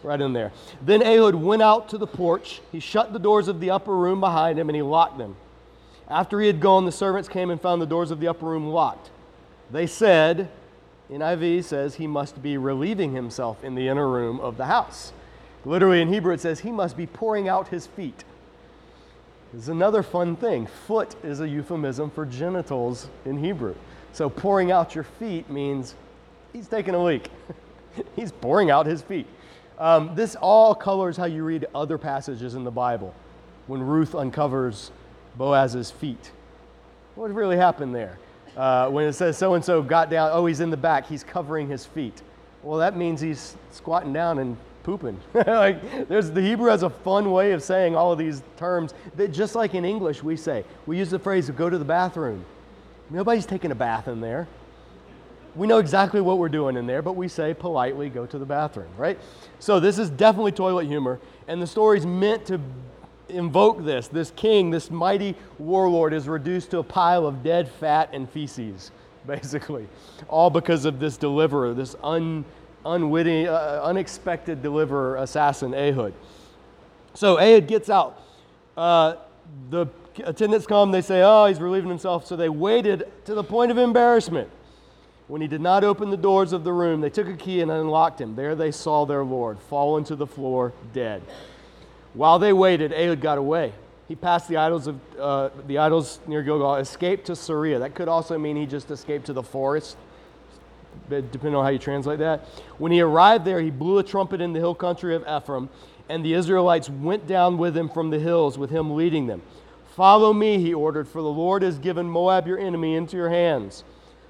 Right 0.07 0.21
in 0.21 0.33
there. 0.33 0.53
Then 0.81 1.03
Ehud 1.03 1.35
went 1.35 1.63
out 1.63 1.89
to 1.89 1.99
the 1.99 2.07
porch. 2.07 2.61
He 2.71 2.79
shut 2.79 3.13
the 3.13 3.19
doors 3.19 3.49
of 3.49 3.59
the 3.59 3.71
upper 3.71 3.95
room 3.95 4.21
behind 4.21 4.59
him 4.59 4.69
and 4.69 4.77
he 4.77 4.83
locked 4.83 5.19
them. 5.19 5.37
After 6.09 6.41
he 6.41 6.47
had 6.47 6.61
gone, 6.61 6.85
the 6.85 6.93
servants 6.93 7.29
came 7.29 7.51
and 7.51 7.61
found 7.61 7.83
the 7.83 7.87
doors 7.87 8.13
of 8.13 8.21
the 8.21 8.29
upper 8.29 8.47
room 8.47 8.69
locked. 8.69 9.11
They 9.71 9.89
said, 9.89 10.49
NIV 11.11 11.65
says 11.65 11.97
he 11.97 12.07
must 12.07 12.41
be 12.41 12.57
relieving 12.57 13.13
himself 13.13 13.65
in 13.65 13.75
the 13.75 13.89
inner 13.89 14.09
room 14.09 14.39
of 14.39 14.57
the 14.57 14.67
house. 14.67 15.13
Literally 15.65 16.01
in 16.01 16.13
Hebrew, 16.13 16.33
it 16.33 16.41
says 16.41 16.61
he 16.61 16.71
must 16.71 16.97
be 16.97 17.07
pouring 17.07 17.49
out 17.49 17.69
his 17.69 17.89
feet. 17.89 18.23
This 19.53 19.65
is 19.65 19.69
another 19.69 20.05
fun 20.05 20.37
thing. 20.37 20.67
Foot 20.87 21.17
is 21.25 21.41
a 21.41 21.49
euphemism 21.49 22.11
for 22.11 22.25
genitals 22.25 23.09
in 23.25 23.39
Hebrew. 23.39 23.75
So 24.13 24.31
pouring 24.31 24.71
out 24.71 24.95
your 24.95 25.05
feet 25.05 25.51
means 25.51 25.97
he's 26.53 26.69
taking 26.69 26.95
a 26.95 27.03
leak. 27.03 27.29
he's 28.17 28.31
pouring 28.31 28.71
out 28.71 28.87
his 28.87 29.03
feet. 29.03 29.27
Um, 29.79 30.15
this 30.15 30.37
all 30.37 30.75
colors 30.75 31.17
how 31.17 31.27
you 31.27 31.45
read 31.45 31.67
other 31.75 31.99
passages 31.99 32.55
in 32.55 32.65
the 32.65 32.71
Bible. 32.71 33.15
When 33.67 33.83
Ruth 33.83 34.15
uncovers 34.15 34.91
Boaz's 35.37 35.91
feet, 35.91 36.31
what 37.15 37.33
really 37.33 37.57
happened 37.57 37.95
there? 37.95 38.19
Uh, 38.57 38.89
when 38.89 39.07
it 39.07 39.13
says 39.13 39.37
so 39.37 39.55
and 39.55 39.65
so 39.65 39.83
got 39.83 40.09
down, 40.09 40.31
oh, 40.33 40.47
he's 40.47 40.61
in 40.61 40.71
the 40.71 40.77
back, 40.77 41.07
he's 41.07 41.23
covering 41.23 41.69
his 41.69 41.85
feet. 41.85 42.23
Well, 42.63 42.79
that 42.79 42.97
means 42.97 43.21
he's 43.21 43.57
squatting 43.71 44.13
down 44.13 44.39
and 44.39 44.57
pooping. 44.83 45.21
like, 45.35 46.09
there's, 46.09 46.31
the 46.31 46.41
Hebrew 46.41 46.71
has 46.71 46.83
a 46.83 46.91
fun 46.91 47.31
way 47.31 47.53
of 47.53 47.63
saying 47.63 47.95
all 47.95 48.13
of 48.13 48.19
these 48.19 48.43
terms 48.57 48.95
that 49.17 49.29
just 49.29 49.55
like 49.55 49.75
in 49.75 49.85
English 49.85 50.23
we 50.23 50.37
say. 50.37 50.65
We 50.87 50.97
use 50.97 51.11
the 51.11 51.19
phrase 51.19 51.51
go 51.51 51.69
to 51.69 51.77
the 51.77 51.85
bathroom. 51.85 52.45
Nobody's 53.11 53.47
taking 53.47 53.73
a 53.73 53.75
bath 53.75 54.09
in 54.09 54.21
there. 54.21 54.49
We 55.57 55.67
know 55.67 55.79
exactly 55.79 56.21
what 56.21 56.39
we're 56.39 56.51
doing 56.51 56.77
in 56.77 56.87
there, 56.87 57.01
but 57.01 57.17
we 57.17 57.29
say 57.29 57.55
politely 57.55 58.11
go 58.11 58.27
to 58.27 58.39
the 58.39 58.45
bathroom, 58.45 58.91
right? 58.99 59.19
So 59.59 59.81
this 59.81 59.99
is 59.99 60.11
definitely 60.11 60.53
toilet 60.53 60.87
humor, 60.87 61.19
and 61.49 61.61
the 61.63 61.67
story's 61.67 62.05
meant 62.05 62.45
to 62.47 62.61
invoke 63.29 63.85
this. 63.85 64.09
This 64.09 64.31
king, 64.33 64.71
this 64.71 64.91
mighty 64.91 65.35
warlord, 65.59 66.13
is 66.13 66.29
reduced 66.29 66.71
to 66.73 66.79
a 66.79 66.83
pile 66.83 67.27
of 67.27 67.43
dead 67.43 67.71
fat 67.71 68.11
and 68.13 68.29
feces, 68.29 68.91
basically, 69.27 69.89
all 70.29 70.51
because 70.51 70.85
of 70.85 71.01
this 71.01 71.17
deliverer, 71.17 71.73
this 71.73 71.97
un, 72.03 72.45
unwitting, 72.85 73.49
uh, 73.49 73.81
unexpected 73.83 74.63
deliverer, 74.63 75.17
assassin, 75.17 75.75
Ehud. 75.75 76.13
So 77.15 77.39
Ehud 77.39 77.67
gets 77.67 77.89
out. 77.89 78.23
Uh, 78.77 79.17
the 79.71 79.87
attendants 80.25 80.67
come, 80.67 80.91
they 80.91 81.01
say, 81.01 81.23
Oh, 81.23 81.47
he's 81.47 81.61
relieving 81.61 81.89
himself. 81.89 82.27
So 82.27 82.37
they 82.37 82.51
waited 82.51 83.11
to 83.25 83.35
the 83.35 83.45
point 83.45 83.71
of 83.71 83.79
embarrassment. 83.79 84.51
When 85.29 85.41
he 85.41 85.49
did 85.49 85.61
not 85.61 85.83
open 85.83 86.11
the 86.11 86.17
doors 86.17 86.53
of 86.53 86.63
the 86.63 86.73
room, 86.73 87.01
they 87.01 87.11
took 87.11 87.27
a 87.27 87.35
key 87.35 87.61
and 87.61 87.71
unlocked 87.71 88.21
him. 88.21 88.37
There 88.37 88.55
they 88.55 88.71
saw 88.71 89.05
their 89.05 89.25
Lord 89.25 89.59
fallen 89.59 90.05
to 90.05 90.17
the 90.17 90.27
floor 90.27 90.73
dead. 90.93 91.23
While 92.15 92.39
they 92.39 92.53
waited, 92.53 92.93
Ehud 92.93 93.21
got 93.21 93.37
away. 93.37 93.73
He 94.09 94.15
passed 94.15 94.49
the 94.49 94.57
idols 94.57 94.87
of 94.87 95.01
uh, 95.19 95.51
the 95.67 95.79
idols 95.79 96.21
near 96.29 96.43
Gilgal, 96.43 96.77
escaped 96.77 97.27
to 97.27 97.33
Seirah. 97.33 97.81
That 97.81 97.97
could 97.97 98.07
also 98.07 98.39
mean 98.39 98.57
he 98.57 98.67
just 98.67 98.91
escaped 98.93 99.27
to 99.27 99.33
the 99.33 99.43
forest, 99.43 99.97
depending 101.09 101.57
on 101.57 101.65
how 101.65 101.71
you 101.71 101.81
translate 101.81 102.21
that. 102.21 102.47
When 102.79 102.93
he 102.93 103.01
arrived 103.01 103.45
there, 103.45 103.61
he 103.61 103.71
blew 103.71 103.99
a 103.99 104.05
trumpet 104.05 104.41
in 104.41 104.53
the 104.53 104.61
hill 104.61 104.77
country 104.77 105.17
of 105.17 105.23
Ephraim, 105.23 105.69
and 106.09 106.25
the 106.25 106.35
Israelites 106.35 106.89
went 106.89 107.27
down 107.27 107.59
with 107.59 107.77
him 107.77 107.89
from 107.89 108.11
the 108.11 108.21
hills, 108.21 108.57
with 108.57 108.71
him 108.71 108.95
leading 108.95 109.27
them. 109.27 109.43
Follow 109.97 110.33
me, 110.33 110.59
he 110.59 110.73
ordered, 110.73 111.09
for 111.09 111.21
the 111.21 111.29
Lord 111.29 111.63
has 111.63 111.81
given 111.81 112.09
Moab 112.09 112.47
your 112.47 112.61
enemy 112.61 112.95
into 112.95 113.17
your 113.17 113.31
hands. 113.31 113.83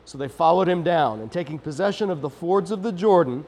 So 0.06 0.16
they 0.16 0.28
followed 0.28 0.68
him 0.68 0.84
down, 0.84 1.20
and 1.20 1.30
taking 1.30 1.58
possession 1.58 2.10
of 2.10 2.20
the 2.20 2.30
fords 2.30 2.70
of 2.70 2.82
the 2.82 2.92
Jordan 2.92 3.44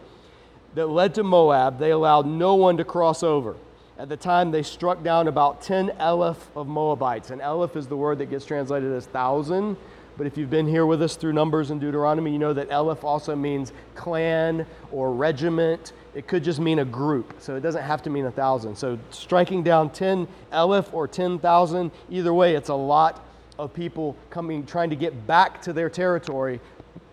that 0.75 0.89
led 0.89 1.15
to 1.15 1.23
Moab, 1.23 1.79
they 1.79 1.93
allowed 1.93 2.27
no 2.27 2.57
one 2.57 2.77
to 2.77 2.85
cross 2.85 3.23
over. 3.23 3.57
At 3.97 4.09
the 4.09 4.17
time, 4.17 4.51
they 4.51 4.63
struck 4.63 5.03
down 5.03 5.29
about 5.29 5.63
10 5.63 5.93
eleph 5.99 6.51
of 6.57 6.67
Moabites. 6.67 7.31
And 7.31 7.41
eleph 7.41 7.77
is 7.77 7.87
the 7.87 7.97
word 7.97 8.19
that 8.19 8.27
gets 8.27 8.45
translated 8.45 8.93
as 8.93 9.07
thousand. 9.07 9.77
But 10.17 10.27
if 10.27 10.37
you've 10.37 10.51
been 10.51 10.67
here 10.67 10.85
with 10.85 11.01
us 11.01 11.15
through 11.15 11.33
Numbers 11.33 11.71
and 11.71 11.81
Deuteronomy, 11.81 12.33
you 12.33 12.41
know 12.41 12.53
that 12.53 12.69
eleph 12.71 13.05
also 13.05 13.37
means 13.37 13.73
clan 13.95 14.67
or 14.91 15.13
regiment. 15.13 15.93
It 16.15 16.27
could 16.27 16.43
just 16.43 16.59
mean 16.59 16.81
a 16.81 16.85
group, 16.85 17.35
so 17.39 17.55
it 17.55 17.61
doesn't 17.61 17.85
have 17.85 18.03
to 18.03 18.11
mean 18.11 18.27
a 18.27 18.31
thousand. 18.33 18.77
So 18.77 18.99
striking 19.11 19.63
down 19.63 19.91
10 19.91 20.27
eleph 20.51 20.93
or 20.93 21.07
10,000, 21.07 21.93
either 22.11 22.35
way, 22.35 22.57
it's 22.57 22.69
a 22.69 22.75
lot 22.75 23.25
of 23.59 23.75
people 23.75 24.17
coming, 24.31 24.65
trying 24.65 24.91
to 24.91 24.97
get 24.97 25.27
back 25.27 25.61
to 25.63 25.73
their 25.73 25.91
territory. 25.91 26.61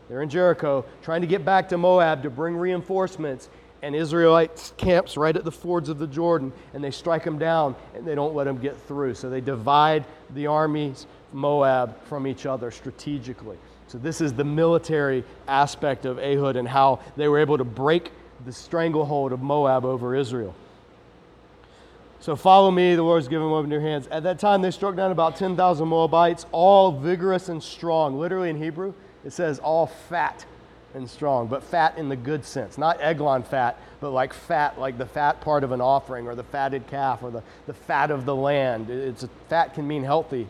They're 0.09 0.21
in 0.21 0.29
Jericho, 0.29 0.85
trying 1.01 1.21
to 1.21 1.27
get 1.27 1.43
back 1.43 1.69
to 1.69 1.77
Moab 1.77 2.23
to 2.23 2.29
bring 2.29 2.55
reinforcements. 2.55 3.49
And 3.81 3.95
Israelite 3.95 4.71
camps 4.77 5.15
right 5.15 5.35
at 5.35 5.43
the 5.43 5.51
fords 5.51 5.89
of 5.89 5.99
the 5.99 6.07
Jordan, 6.07 6.51
and 6.73 6.83
they 6.83 6.89
strike 6.89 7.23
them 7.23 7.37
down, 7.37 7.75
and 7.93 8.05
they 8.05 8.15
don't 8.15 8.33
let 8.33 8.45
them 8.45 8.57
get 8.57 8.79
through. 8.87 9.13
So 9.13 9.29
they 9.29 9.41
divide 9.41 10.05
the 10.33 10.47
armies 10.47 11.05
Moab 11.33 12.01
from 12.05 12.25
each 12.25 12.45
other 12.45 12.71
strategically. 12.71 13.57
So 13.87 13.99
this 13.99 14.21
is 14.21 14.33
the 14.33 14.43
military 14.43 15.23
aspect 15.47 16.05
of 16.05 16.17
Ehud 16.17 16.55
and 16.55 16.67
how 16.67 16.99
they 17.15 17.27
were 17.27 17.37
able 17.37 17.57
to 17.57 17.63
break 17.63 18.11
the 18.45 18.51
stranglehold 18.51 19.31
of 19.31 19.41
Moab 19.41 19.85
over 19.85 20.15
Israel. 20.15 20.55
So 22.25 22.35
follow 22.35 22.71
me, 22.71 22.95
the 22.95 23.03
Lord's 23.03 23.27
given 23.27 23.45
them 23.45 23.53
over 23.53 23.65
in 23.65 23.71
your 23.71 23.81
hands. 23.81 24.07
At 24.07 24.23
that 24.23 24.39
time, 24.39 24.63
they 24.63 24.71
struck 24.71 24.95
down 24.95 25.11
about 25.11 25.35
10,000 25.35 25.87
Moabites, 25.87 26.47
all 26.51 26.91
vigorous 26.91 27.49
and 27.49 27.61
strong. 27.61 28.17
Literally 28.17 28.49
in 28.49 28.57
Hebrew, 28.57 28.95
it 29.23 29.31
says 29.31 29.59
all 29.59 29.85
fat 29.85 30.43
and 30.95 31.07
strong, 31.07 31.45
but 31.45 31.61
fat 31.61 31.99
in 31.99 32.09
the 32.09 32.15
good 32.15 32.43
sense. 32.43 32.79
Not 32.79 32.99
Eglon 32.99 33.43
fat, 33.43 33.79
but 33.99 34.09
like 34.09 34.33
fat, 34.33 34.79
like 34.79 34.97
the 34.97 35.05
fat 35.05 35.39
part 35.39 35.63
of 35.63 35.71
an 35.71 35.81
offering 35.81 36.25
or 36.25 36.33
the 36.33 36.43
fatted 36.43 36.87
calf 36.87 37.21
or 37.21 37.29
the, 37.29 37.43
the 37.67 37.75
fat 37.75 38.09
of 38.09 38.25
the 38.25 38.35
land. 38.35 38.89
It's 38.89 39.21
a, 39.21 39.29
fat 39.47 39.75
can 39.75 39.87
mean 39.87 40.03
healthy, 40.03 40.47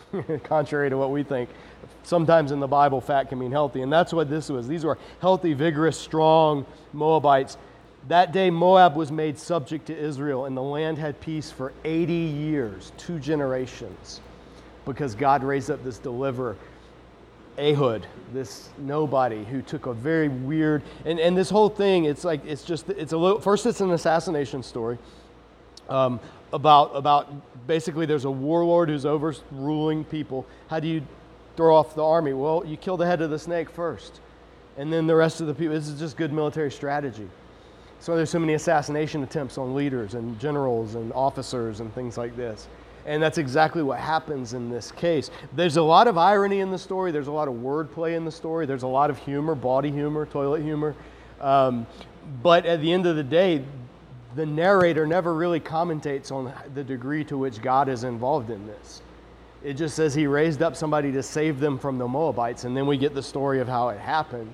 contrary 0.44 0.90
to 0.90 0.96
what 0.96 1.10
we 1.10 1.24
think. 1.24 1.50
Sometimes 2.04 2.52
in 2.52 2.60
the 2.60 2.68
Bible, 2.68 3.00
fat 3.00 3.30
can 3.30 3.40
mean 3.40 3.50
healthy, 3.50 3.82
and 3.82 3.92
that's 3.92 4.12
what 4.12 4.30
this 4.30 4.48
was. 4.48 4.68
These 4.68 4.84
were 4.84 4.96
healthy, 5.20 5.54
vigorous, 5.54 5.98
strong 5.98 6.64
Moabites 6.92 7.56
that 8.08 8.32
day, 8.32 8.50
Moab 8.50 8.94
was 8.94 9.10
made 9.10 9.38
subject 9.38 9.86
to 9.86 9.96
Israel, 9.96 10.44
and 10.44 10.56
the 10.56 10.62
land 10.62 10.98
had 10.98 11.20
peace 11.20 11.50
for 11.50 11.72
80 11.84 12.12
years, 12.12 12.92
two 12.96 13.18
generations, 13.18 14.20
because 14.84 15.14
God 15.14 15.42
raised 15.42 15.70
up 15.70 15.82
this 15.82 15.98
deliverer, 15.98 16.56
Ehud, 17.58 18.06
this 18.32 18.68
nobody 18.78 19.44
who 19.44 19.62
took 19.62 19.86
a 19.86 19.94
very 19.94 20.28
weird, 20.28 20.82
and, 21.04 21.18
and 21.18 21.36
this 21.36 21.50
whole 21.50 21.68
thing, 21.68 22.04
it's 22.04 22.22
like, 22.22 22.44
it's 22.44 22.62
just, 22.62 22.88
it's 22.90 23.12
a 23.12 23.16
little, 23.16 23.40
first 23.40 23.66
it's 23.66 23.80
an 23.80 23.90
assassination 23.90 24.62
story 24.62 24.98
um, 25.88 26.20
about, 26.52 26.94
about 26.94 27.32
basically 27.66 28.06
there's 28.06 28.26
a 28.26 28.30
warlord 28.30 28.88
who's 28.88 29.06
overruling 29.06 30.04
people. 30.04 30.46
How 30.68 30.78
do 30.78 30.86
you 30.86 31.02
throw 31.56 31.74
off 31.74 31.94
the 31.94 32.04
army? 32.04 32.34
Well, 32.34 32.62
you 32.64 32.76
kill 32.76 32.96
the 32.96 33.06
head 33.06 33.22
of 33.22 33.30
the 33.30 33.38
snake 33.38 33.70
first, 33.70 34.20
and 34.76 34.92
then 34.92 35.06
the 35.06 35.16
rest 35.16 35.40
of 35.40 35.46
the 35.46 35.54
people. 35.54 35.74
This 35.74 35.88
is 35.88 35.98
just 35.98 36.16
good 36.16 36.32
military 36.32 36.70
strategy. 36.70 37.28
So 38.00 38.14
there's 38.14 38.30
so 38.30 38.38
many 38.38 38.54
assassination 38.54 39.22
attempts 39.22 39.58
on 39.58 39.74
leaders 39.74 40.14
and 40.14 40.38
generals 40.38 40.94
and 40.94 41.12
officers 41.12 41.80
and 41.80 41.92
things 41.94 42.16
like 42.18 42.36
this. 42.36 42.68
And 43.06 43.22
that's 43.22 43.38
exactly 43.38 43.82
what 43.82 43.98
happens 43.98 44.52
in 44.52 44.68
this 44.68 44.90
case. 44.90 45.30
There's 45.54 45.76
a 45.76 45.82
lot 45.82 46.08
of 46.08 46.18
irony 46.18 46.60
in 46.60 46.70
the 46.70 46.78
story. 46.78 47.12
There's 47.12 47.28
a 47.28 47.32
lot 47.32 47.46
of 47.46 47.54
wordplay 47.54 48.16
in 48.16 48.24
the 48.24 48.32
story. 48.32 48.66
There's 48.66 48.82
a 48.82 48.88
lot 48.88 49.10
of 49.10 49.18
humor, 49.18 49.54
body 49.54 49.90
humor, 49.90 50.26
toilet 50.26 50.62
humor. 50.62 50.94
Um, 51.40 51.86
but 52.42 52.66
at 52.66 52.80
the 52.80 52.92
end 52.92 53.06
of 53.06 53.16
the 53.16 53.22
day, 53.22 53.64
the 54.34 54.44
narrator 54.44 55.06
never 55.06 55.34
really 55.34 55.60
commentates 55.60 56.32
on 56.32 56.52
the 56.74 56.84
degree 56.84 57.24
to 57.24 57.38
which 57.38 57.62
God 57.62 57.88
is 57.88 58.04
involved 58.04 58.50
in 58.50 58.66
this. 58.66 59.02
It 59.62 59.74
just 59.74 59.96
says 59.96 60.14
he 60.14 60.26
raised 60.26 60.62
up 60.62 60.76
somebody 60.76 61.10
to 61.12 61.22
save 61.22 61.58
them 61.58 61.78
from 61.78 61.98
the 61.98 62.06
Moabites, 62.06 62.64
and 62.64 62.76
then 62.76 62.86
we 62.86 62.96
get 62.96 63.14
the 63.14 63.22
story 63.22 63.60
of 63.60 63.68
how 63.68 63.88
it 63.88 63.98
happened. 63.98 64.52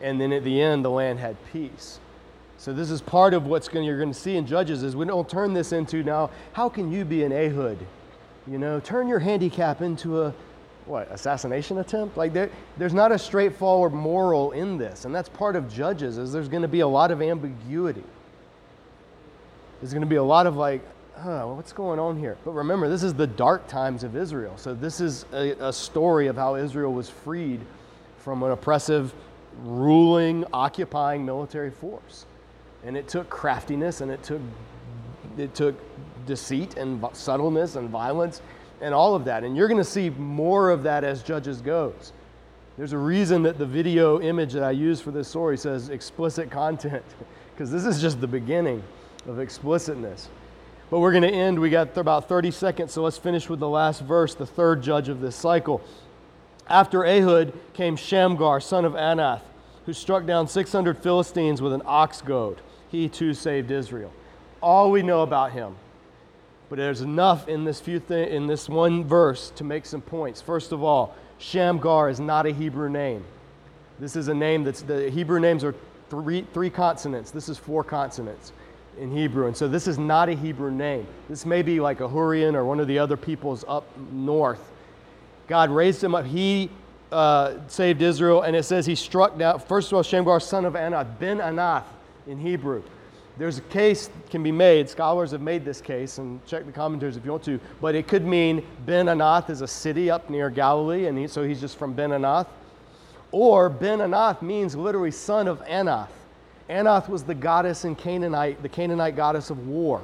And 0.00 0.20
then 0.20 0.32
at 0.32 0.44
the 0.44 0.60
end, 0.60 0.84
the 0.84 0.90
land 0.90 1.18
had 1.18 1.36
peace. 1.52 1.98
So 2.58 2.72
this 2.72 2.90
is 2.90 3.00
part 3.00 3.34
of 3.34 3.46
going, 3.46 3.84
you're 3.84 3.98
going 3.98 4.12
to 4.12 4.18
see 4.18 4.36
in 4.36 4.44
Judges 4.44 4.82
is 4.82 4.96
we 4.96 5.06
don't 5.06 5.28
turn 5.28 5.54
this 5.54 5.70
into 5.70 6.02
now, 6.02 6.30
how 6.52 6.68
can 6.68 6.92
you 6.92 7.04
be 7.04 7.22
an 7.22 7.32
Ehud? 7.32 7.78
You 8.48 8.58
know, 8.58 8.80
turn 8.80 9.06
your 9.06 9.20
handicap 9.20 9.80
into 9.80 10.22
a, 10.22 10.34
what, 10.86 11.08
assassination 11.12 11.78
attempt? 11.78 12.16
Like 12.16 12.32
there, 12.32 12.50
there's 12.76 12.94
not 12.94 13.12
a 13.12 13.18
straightforward 13.18 13.92
moral 13.92 14.50
in 14.50 14.76
this. 14.76 15.04
And 15.04 15.14
that's 15.14 15.28
part 15.28 15.54
of 15.54 15.72
Judges 15.72 16.18
is 16.18 16.32
there's 16.32 16.48
going 16.48 16.62
to 16.62 16.68
be 16.68 16.80
a 16.80 16.88
lot 16.88 17.12
of 17.12 17.22
ambiguity. 17.22 18.02
There's 19.80 19.92
going 19.92 20.02
to 20.02 20.08
be 20.08 20.16
a 20.16 20.22
lot 20.22 20.48
of 20.48 20.56
like, 20.56 20.82
huh, 21.16 21.46
what's 21.46 21.72
going 21.72 22.00
on 22.00 22.18
here? 22.18 22.36
But 22.44 22.52
remember, 22.52 22.88
this 22.88 23.04
is 23.04 23.14
the 23.14 23.28
dark 23.28 23.68
times 23.68 24.02
of 24.02 24.16
Israel. 24.16 24.54
So 24.56 24.74
this 24.74 25.00
is 25.00 25.26
a, 25.32 25.50
a 25.68 25.72
story 25.72 26.26
of 26.26 26.34
how 26.34 26.56
Israel 26.56 26.92
was 26.92 27.08
freed 27.08 27.60
from 28.18 28.42
an 28.42 28.50
oppressive, 28.50 29.14
ruling, 29.62 30.44
occupying 30.52 31.24
military 31.24 31.70
force 31.70 32.26
and 32.88 32.96
it 32.96 33.06
took 33.06 33.28
craftiness 33.28 34.00
and 34.00 34.10
it 34.10 34.22
took 34.22 34.40
it 35.36 35.54
took 35.54 35.76
deceit 36.26 36.78
and 36.78 37.04
subtleness 37.12 37.76
and 37.76 37.90
violence 37.90 38.40
and 38.80 38.94
all 38.94 39.14
of 39.14 39.26
that. 39.26 39.44
And 39.44 39.54
you're 39.54 39.68
going 39.68 39.76
to 39.76 39.84
see 39.84 40.08
more 40.08 40.70
of 40.70 40.82
that 40.84 41.04
as 41.04 41.22
judges 41.22 41.60
goes. 41.60 42.14
There's 42.78 42.94
a 42.94 42.98
reason 42.98 43.42
that 43.42 43.58
the 43.58 43.66
video 43.66 44.22
image 44.22 44.54
that 44.54 44.62
i 44.62 44.70
use 44.70 45.02
for 45.02 45.10
this 45.10 45.28
story 45.28 45.58
says 45.58 45.90
explicit 45.90 46.50
content 46.50 47.04
because 47.54 47.70
this 47.70 47.84
is 47.84 48.00
just 48.00 48.22
the 48.22 48.26
beginning 48.26 48.82
of 49.26 49.38
explicitness. 49.38 50.30
But 50.88 51.00
we're 51.00 51.12
going 51.12 51.24
to 51.24 51.30
end 51.30 51.58
we 51.58 51.68
got 51.68 51.94
about 51.98 52.26
30 52.26 52.50
seconds 52.52 52.94
so 52.94 53.02
let's 53.02 53.18
finish 53.18 53.50
with 53.50 53.60
the 53.60 53.68
last 53.68 54.00
verse 54.00 54.34
the 54.34 54.46
third 54.46 54.82
judge 54.82 55.10
of 55.10 55.20
this 55.20 55.36
cycle. 55.36 55.82
After 56.66 57.04
ehud 57.04 57.52
came 57.74 57.96
shamgar 57.96 58.60
son 58.60 58.86
of 58.86 58.94
anath 58.94 59.42
who 59.84 59.92
struck 59.92 60.24
down 60.24 60.48
600 60.48 60.96
philistines 60.96 61.60
with 61.60 61.74
an 61.74 61.82
ox 61.84 62.22
goad 62.22 62.62
he 62.90 63.08
too 63.08 63.34
saved 63.34 63.70
Israel. 63.70 64.12
All 64.62 64.90
we 64.90 65.02
know 65.02 65.22
about 65.22 65.52
him. 65.52 65.76
But 66.68 66.76
there's 66.76 67.00
enough 67.00 67.48
in 67.48 67.64
this 67.64 67.80
few 67.80 67.98
th- 67.98 68.28
in 68.28 68.46
this 68.46 68.68
one 68.68 69.04
verse 69.04 69.50
to 69.56 69.64
make 69.64 69.86
some 69.86 70.02
points. 70.02 70.42
First 70.42 70.72
of 70.72 70.82
all, 70.82 71.14
Shamgar 71.38 72.10
is 72.10 72.20
not 72.20 72.46
a 72.46 72.50
Hebrew 72.50 72.90
name. 72.90 73.24
This 73.98 74.16
is 74.16 74.28
a 74.28 74.34
name 74.34 74.64
that's 74.64 74.82
the 74.82 75.10
Hebrew 75.10 75.40
names 75.40 75.64
are 75.64 75.74
three, 76.10 76.46
three 76.52 76.70
consonants. 76.70 77.30
This 77.30 77.48
is 77.48 77.56
four 77.58 77.82
consonants 77.84 78.52
in 78.98 79.10
Hebrew. 79.10 79.46
And 79.46 79.56
so 79.56 79.66
this 79.66 79.86
is 79.86 79.98
not 79.98 80.28
a 80.28 80.34
Hebrew 80.34 80.70
name. 80.70 81.06
This 81.28 81.46
may 81.46 81.62
be 81.62 81.80
like 81.80 82.00
a 82.00 82.08
Hurrian 82.08 82.54
or 82.54 82.64
one 82.64 82.80
of 82.80 82.86
the 82.86 82.98
other 82.98 83.16
peoples 83.16 83.64
up 83.66 83.86
north. 84.12 84.70
God 85.46 85.70
raised 85.70 86.02
him 86.04 86.14
up. 86.14 86.26
He 86.26 86.70
uh, 87.10 87.54
saved 87.68 88.02
Israel, 88.02 88.42
and 88.42 88.54
it 88.54 88.64
says 88.64 88.84
he 88.84 88.94
struck 88.94 89.38
down, 89.38 89.60
first 89.60 89.90
of 89.90 89.96
all, 89.96 90.02
Shamgar, 90.02 90.40
son 90.40 90.64
of 90.66 90.74
Anath, 90.74 91.18
Ben 91.18 91.38
Anath 91.38 91.84
in 92.28 92.38
Hebrew. 92.38 92.82
There's 93.38 93.58
a 93.58 93.62
case 93.62 94.10
can 94.30 94.42
be 94.42 94.52
made. 94.52 94.90
Scholars 94.90 95.30
have 95.30 95.40
made 95.40 95.64
this 95.64 95.80
case, 95.80 96.18
and 96.18 96.44
check 96.44 96.66
the 96.66 96.72
commentaries 96.72 97.16
if 97.16 97.24
you 97.24 97.30
want 97.30 97.44
to. 97.44 97.60
But 97.80 97.94
it 97.94 98.06
could 98.08 98.26
mean 98.26 98.66
Ben 98.84 99.06
Anath 99.06 99.48
is 99.48 99.62
a 99.62 99.66
city 99.66 100.10
up 100.10 100.28
near 100.28 100.50
Galilee, 100.50 101.06
and 101.06 101.16
he, 101.16 101.26
so 101.28 101.44
he's 101.44 101.60
just 101.60 101.78
from 101.78 101.94
Ben 101.94 102.10
Anath. 102.10 102.46
Or 103.30 103.68
Ben 103.68 104.00
Anath 104.00 104.42
means 104.42 104.74
literally 104.74 105.10
son 105.10 105.48
of 105.48 105.64
Anath. 105.66 106.08
Anath 106.68 107.08
was 107.08 107.22
the 107.22 107.34
goddess 107.34 107.84
in 107.84 107.94
Canaanite, 107.94 108.62
the 108.62 108.68
Canaanite 108.68 109.16
goddess 109.16 109.50
of 109.50 109.66
war, 109.66 110.02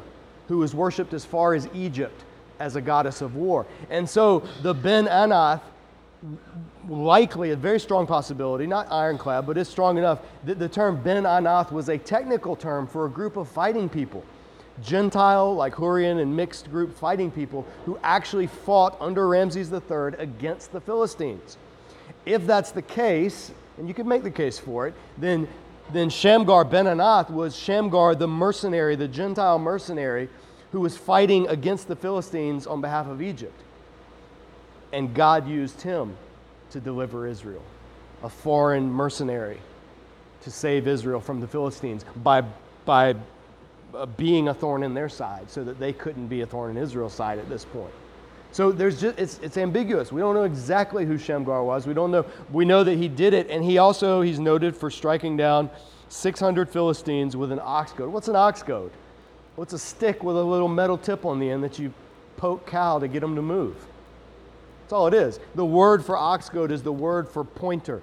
who 0.48 0.58
was 0.58 0.74
worshipped 0.74 1.12
as 1.12 1.24
far 1.24 1.54
as 1.54 1.68
Egypt 1.74 2.24
as 2.58 2.76
a 2.76 2.80
goddess 2.80 3.20
of 3.20 3.34
war. 3.34 3.66
And 3.90 4.08
so 4.08 4.44
the 4.62 4.72
Ben 4.72 5.06
Anath 5.06 5.60
likely 6.88 7.50
a 7.50 7.56
very 7.56 7.80
strong 7.80 8.06
possibility, 8.06 8.66
not 8.66 8.90
ironclad, 8.90 9.46
but 9.46 9.58
it's 9.58 9.70
strong 9.70 9.98
enough 9.98 10.20
that 10.44 10.58
the 10.58 10.68
term 10.68 11.00
Ben 11.02 11.24
Anath 11.24 11.72
was 11.72 11.88
a 11.88 11.98
technical 11.98 12.56
term 12.56 12.86
for 12.86 13.06
a 13.06 13.10
group 13.10 13.36
of 13.36 13.48
fighting 13.48 13.88
people. 13.88 14.24
Gentile, 14.82 15.54
like 15.54 15.74
Hurrian 15.74 16.18
and 16.18 16.34
mixed 16.34 16.70
group 16.70 16.96
fighting 16.96 17.30
people 17.30 17.66
who 17.84 17.98
actually 18.02 18.46
fought 18.46 18.96
under 19.00 19.28
Ramses 19.28 19.72
III 19.72 20.18
against 20.18 20.72
the 20.72 20.80
Philistines. 20.80 21.58
If 22.26 22.46
that's 22.46 22.72
the 22.72 22.82
case, 22.82 23.52
and 23.78 23.86
you 23.86 23.94
could 23.94 24.06
make 24.06 24.22
the 24.22 24.30
case 24.30 24.58
for 24.58 24.88
it, 24.88 24.94
then, 25.16 25.46
then 25.92 26.10
Shamgar 26.10 26.64
Ben 26.64 26.86
Anath 26.86 27.30
was 27.30 27.56
Shamgar 27.56 28.14
the 28.14 28.26
mercenary, 28.26 28.96
the 28.96 29.08
Gentile 29.08 29.58
mercenary, 29.58 30.28
who 30.72 30.80
was 30.80 30.96
fighting 30.96 31.46
against 31.48 31.86
the 31.86 31.94
Philistines 31.94 32.66
on 32.66 32.80
behalf 32.80 33.06
of 33.06 33.22
Egypt. 33.22 33.54
And 34.94 35.12
God 35.12 35.48
used 35.48 35.82
him 35.82 36.16
to 36.70 36.78
deliver 36.78 37.26
Israel, 37.26 37.62
a 38.22 38.28
foreign 38.28 38.88
mercenary 38.88 39.58
to 40.42 40.52
save 40.52 40.86
Israel 40.86 41.20
from 41.20 41.40
the 41.40 41.48
Philistines 41.48 42.04
by, 42.22 42.44
by 42.84 43.16
uh, 43.92 44.06
being 44.06 44.48
a 44.48 44.54
thorn 44.54 44.84
in 44.84 44.94
their 44.94 45.08
side 45.08 45.50
so 45.50 45.64
that 45.64 45.80
they 45.80 45.92
couldn't 45.92 46.28
be 46.28 46.42
a 46.42 46.46
thorn 46.46 46.76
in 46.76 46.80
Israel's 46.80 47.12
side 47.12 47.40
at 47.40 47.48
this 47.48 47.64
point. 47.64 47.92
So 48.52 48.70
there's 48.70 49.00
just, 49.00 49.18
it's, 49.18 49.40
it's 49.42 49.56
ambiguous. 49.56 50.12
We 50.12 50.20
don't 50.20 50.36
know 50.36 50.44
exactly 50.44 51.04
who 51.04 51.18
Shamgar 51.18 51.64
was. 51.64 51.88
We 51.88 51.94
don't 51.94 52.12
know. 52.12 52.24
We 52.52 52.64
know 52.64 52.84
that 52.84 52.96
he 52.96 53.08
did 53.08 53.34
it, 53.34 53.50
and 53.50 53.64
he 53.64 53.78
also, 53.78 54.20
he's 54.20 54.38
noted 54.38 54.76
for 54.76 54.92
striking 54.92 55.36
down 55.36 55.70
600 56.08 56.68
Philistines 56.68 57.36
with 57.36 57.50
an 57.50 57.58
ox 57.60 57.90
goad. 57.90 58.12
What's 58.12 58.28
an 58.28 58.36
ox 58.36 58.62
goad? 58.62 58.92
What's 59.56 59.72
a 59.72 59.78
stick 59.78 60.22
with 60.22 60.36
a 60.36 60.44
little 60.44 60.68
metal 60.68 60.96
tip 60.96 61.24
on 61.24 61.40
the 61.40 61.50
end 61.50 61.64
that 61.64 61.80
you 61.80 61.92
poke 62.36 62.64
cow 62.64 63.00
to 63.00 63.08
get 63.08 63.20
them 63.20 63.34
to 63.34 63.42
move? 63.42 63.74
That's 64.84 64.92
all 64.92 65.06
it 65.06 65.14
is. 65.14 65.40
The 65.54 65.64
word 65.64 66.04
for 66.04 66.14
ox 66.14 66.50
goad 66.50 66.70
is 66.70 66.82
the 66.82 66.92
word 66.92 67.26
for 67.26 67.42
pointer. 67.42 68.02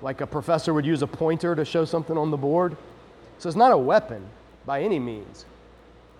Like 0.00 0.22
a 0.22 0.26
professor 0.26 0.72
would 0.72 0.86
use 0.86 1.02
a 1.02 1.06
pointer 1.06 1.54
to 1.54 1.62
show 1.62 1.84
something 1.84 2.16
on 2.16 2.30
the 2.30 2.38
board. 2.38 2.74
So 3.36 3.50
it's 3.50 3.56
not 3.56 3.70
a 3.70 3.76
weapon 3.76 4.24
by 4.64 4.82
any 4.82 4.98
means. 4.98 5.44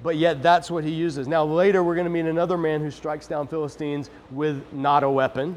But 0.03 0.17
yet 0.17 0.43
that's 0.43 0.71
what 0.71 0.85
he 0.85 0.91
uses. 0.91 1.27
Now, 1.27 1.45
later 1.45 1.83
we're 1.83 1.95
going 1.95 2.05
to 2.05 2.11
meet 2.11 2.27
another 2.27 2.59
man 2.59 2.83
who 2.83 2.91
strikes 2.91 3.27
down 3.27 3.49
Philistines 3.49 4.11
with 4.31 4.63
not 4.71 5.03
a 5.03 5.09
weapon, 5.09 5.57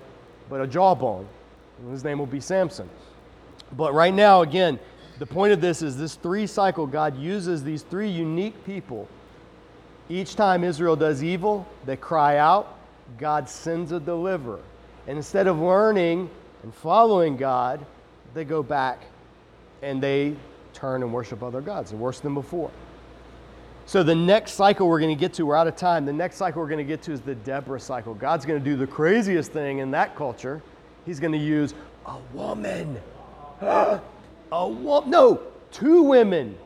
but 0.50 0.62
a 0.62 0.68
jawbone. 0.68 1.28
His 1.92 2.06
name 2.06 2.18
will 2.18 2.26
be 2.26 2.40
Samson. 2.40 2.90
But 3.76 3.94
right 3.94 4.14
now, 4.14 4.42
again, 4.42 4.80
the 5.20 5.26
point 5.26 5.52
of 5.52 5.60
this 5.60 5.82
is 5.82 5.98
this 5.98 6.16
three 6.16 6.48
cycle, 6.48 6.88
God 6.88 7.18
uses 7.18 7.62
these 7.62 7.82
three 7.82 8.10
unique 8.10 8.66
people. 8.66 9.10
Each 10.08 10.36
time 10.36 10.64
Israel 10.64 10.96
does 10.96 11.22
evil, 11.24 11.68
they 11.86 11.98
cry 11.98 12.38
out, 12.38 12.78
God 13.18 13.50
sends 13.50 13.92
a 13.92 14.00
deliverer. 14.00 14.62
And 15.08 15.18
instead 15.18 15.48
of 15.48 15.60
learning 15.60 16.30
and 16.64 16.74
following 16.74 17.38
God, 17.38 17.86
they 18.34 18.46
go 18.46 18.64
back 18.64 19.04
and 19.82 20.02
they 20.02 20.36
turn 20.74 21.04
and 21.04 21.14
worship 21.14 21.44
other 21.44 21.62
gods 21.62 21.94
worse 21.94 22.20
than 22.20 22.34
before. 22.34 22.72
So 23.86 24.02
the 24.02 24.16
next 24.16 24.54
cycle 24.54 24.88
we're 24.88 25.00
going 25.00 25.16
to 25.16 25.20
get 25.20 25.34
to, 25.34 25.46
we're 25.46 25.58
out 25.58 25.68
of 25.68 25.76
time. 25.76 26.06
The 26.06 26.14
next 26.14 26.38
cycle 26.38 26.62
we're 26.62 26.70
going 26.70 26.78
to 26.78 26.84
get 26.86 27.02
to 27.04 27.12
is 27.12 27.20
the 27.20 27.36
Deborah 27.36 27.80
cycle. 27.80 28.14
God's 28.14 28.46
going 28.46 28.60
to 28.60 28.64
do 28.64 28.78
the 28.78 28.88
craziest 28.88 29.52
thing 29.52 29.80
in 29.80 29.92
that 29.92 30.16
culture. 30.16 30.62
He's 31.06 31.20
going 31.20 31.34
to 31.34 31.38
use 31.38 31.74
a 32.06 32.18
woman. 32.34 33.00
a 33.62 34.00
woman. 34.52 35.10
No, 35.10 35.42
two 35.72 36.04
women 36.04 36.58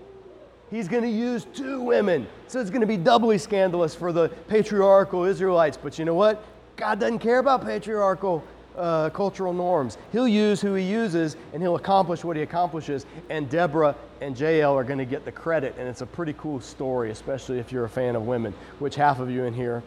He's 0.69 0.88
going 0.88 1.03
to 1.03 1.10
use 1.10 1.45
two 1.53 1.82
women. 1.82 2.27
So 2.47 2.60
it's 2.60 2.69
going 2.69 2.82
to 2.82 2.88
be 2.88 2.97
doubly 2.97 3.38
scandalous 3.38 3.95
for 3.95 4.12
the 4.12 4.30
patriarchal 4.47 5.23
Israelites. 5.23 5.77
But 5.82 5.97
you 5.97 6.06
know 6.06 6.13
what? 6.13 6.43
God 6.75 6.99
doesn't 6.99 7.19
care 7.19 7.39
about 7.39 7.65
patriarchal 7.65 8.43
uh, 8.75 9.10
cultural 9.10 9.53
norms. 9.53 9.97
He'll 10.12 10.27
use 10.27 10.62
who 10.62 10.75
he 10.75 10.84
uses 10.84 11.36
and 11.53 11.62
he'll 11.62 11.77
accomplish 11.77 12.23
what 12.23 12.36
he 12.36 12.43
accomplishes. 12.43 13.06
And 13.30 13.49
Deborah 13.49 13.95
and 14.21 14.38
Jael 14.39 14.77
are 14.77 14.84
going 14.84 14.99
to 14.99 15.06
get 15.06 15.25
the 15.25 15.32
credit. 15.32 15.75
And 15.77 15.88
it's 15.88 16.01
a 16.01 16.06
pretty 16.06 16.34
cool 16.34 16.60
story, 16.60 17.12
especially 17.12 17.60
if 17.60 17.71
you're 17.71 17.86
a 17.86 17.89
fan 17.89 18.15
of 18.15 18.27
women, 18.27 18.53
which 18.80 18.95
half 18.95 19.19
of 19.19 19.32
you 19.32 19.45
in 19.45 19.53
here 19.53 19.82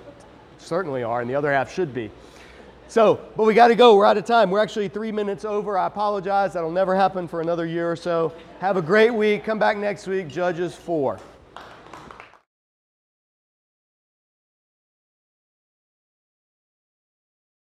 certainly 0.59 1.03
are, 1.03 1.21
and 1.21 1.31
the 1.31 1.35
other 1.35 1.53
half 1.53 1.73
should 1.73 1.95
be. 1.95 2.11
So, 2.91 3.21
but 3.37 3.45
we 3.45 3.55
got 3.55 3.69
to 3.69 3.77
go. 3.77 3.95
We're 3.95 4.05
out 4.05 4.17
of 4.17 4.25
time. 4.25 4.51
We're 4.51 4.59
actually 4.59 4.89
three 4.89 5.13
minutes 5.13 5.45
over. 5.45 5.79
I 5.79 5.87
apologize. 5.87 6.55
That'll 6.55 6.73
never 6.73 6.97
happen 6.97 7.29
for 7.29 7.41
another 7.41 7.65
year 7.65 7.89
or 7.89 7.95
so. 7.95 8.33
Have 8.59 8.77
a 8.77 8.83
great 8.83 9.15
week. 9.15 9.45
Come 9.45 9.61
back 9.61 9.77
next 9.77 10.09
week. 10.09 10.27
Judges 10.27 10.75
4. 10.75 11.21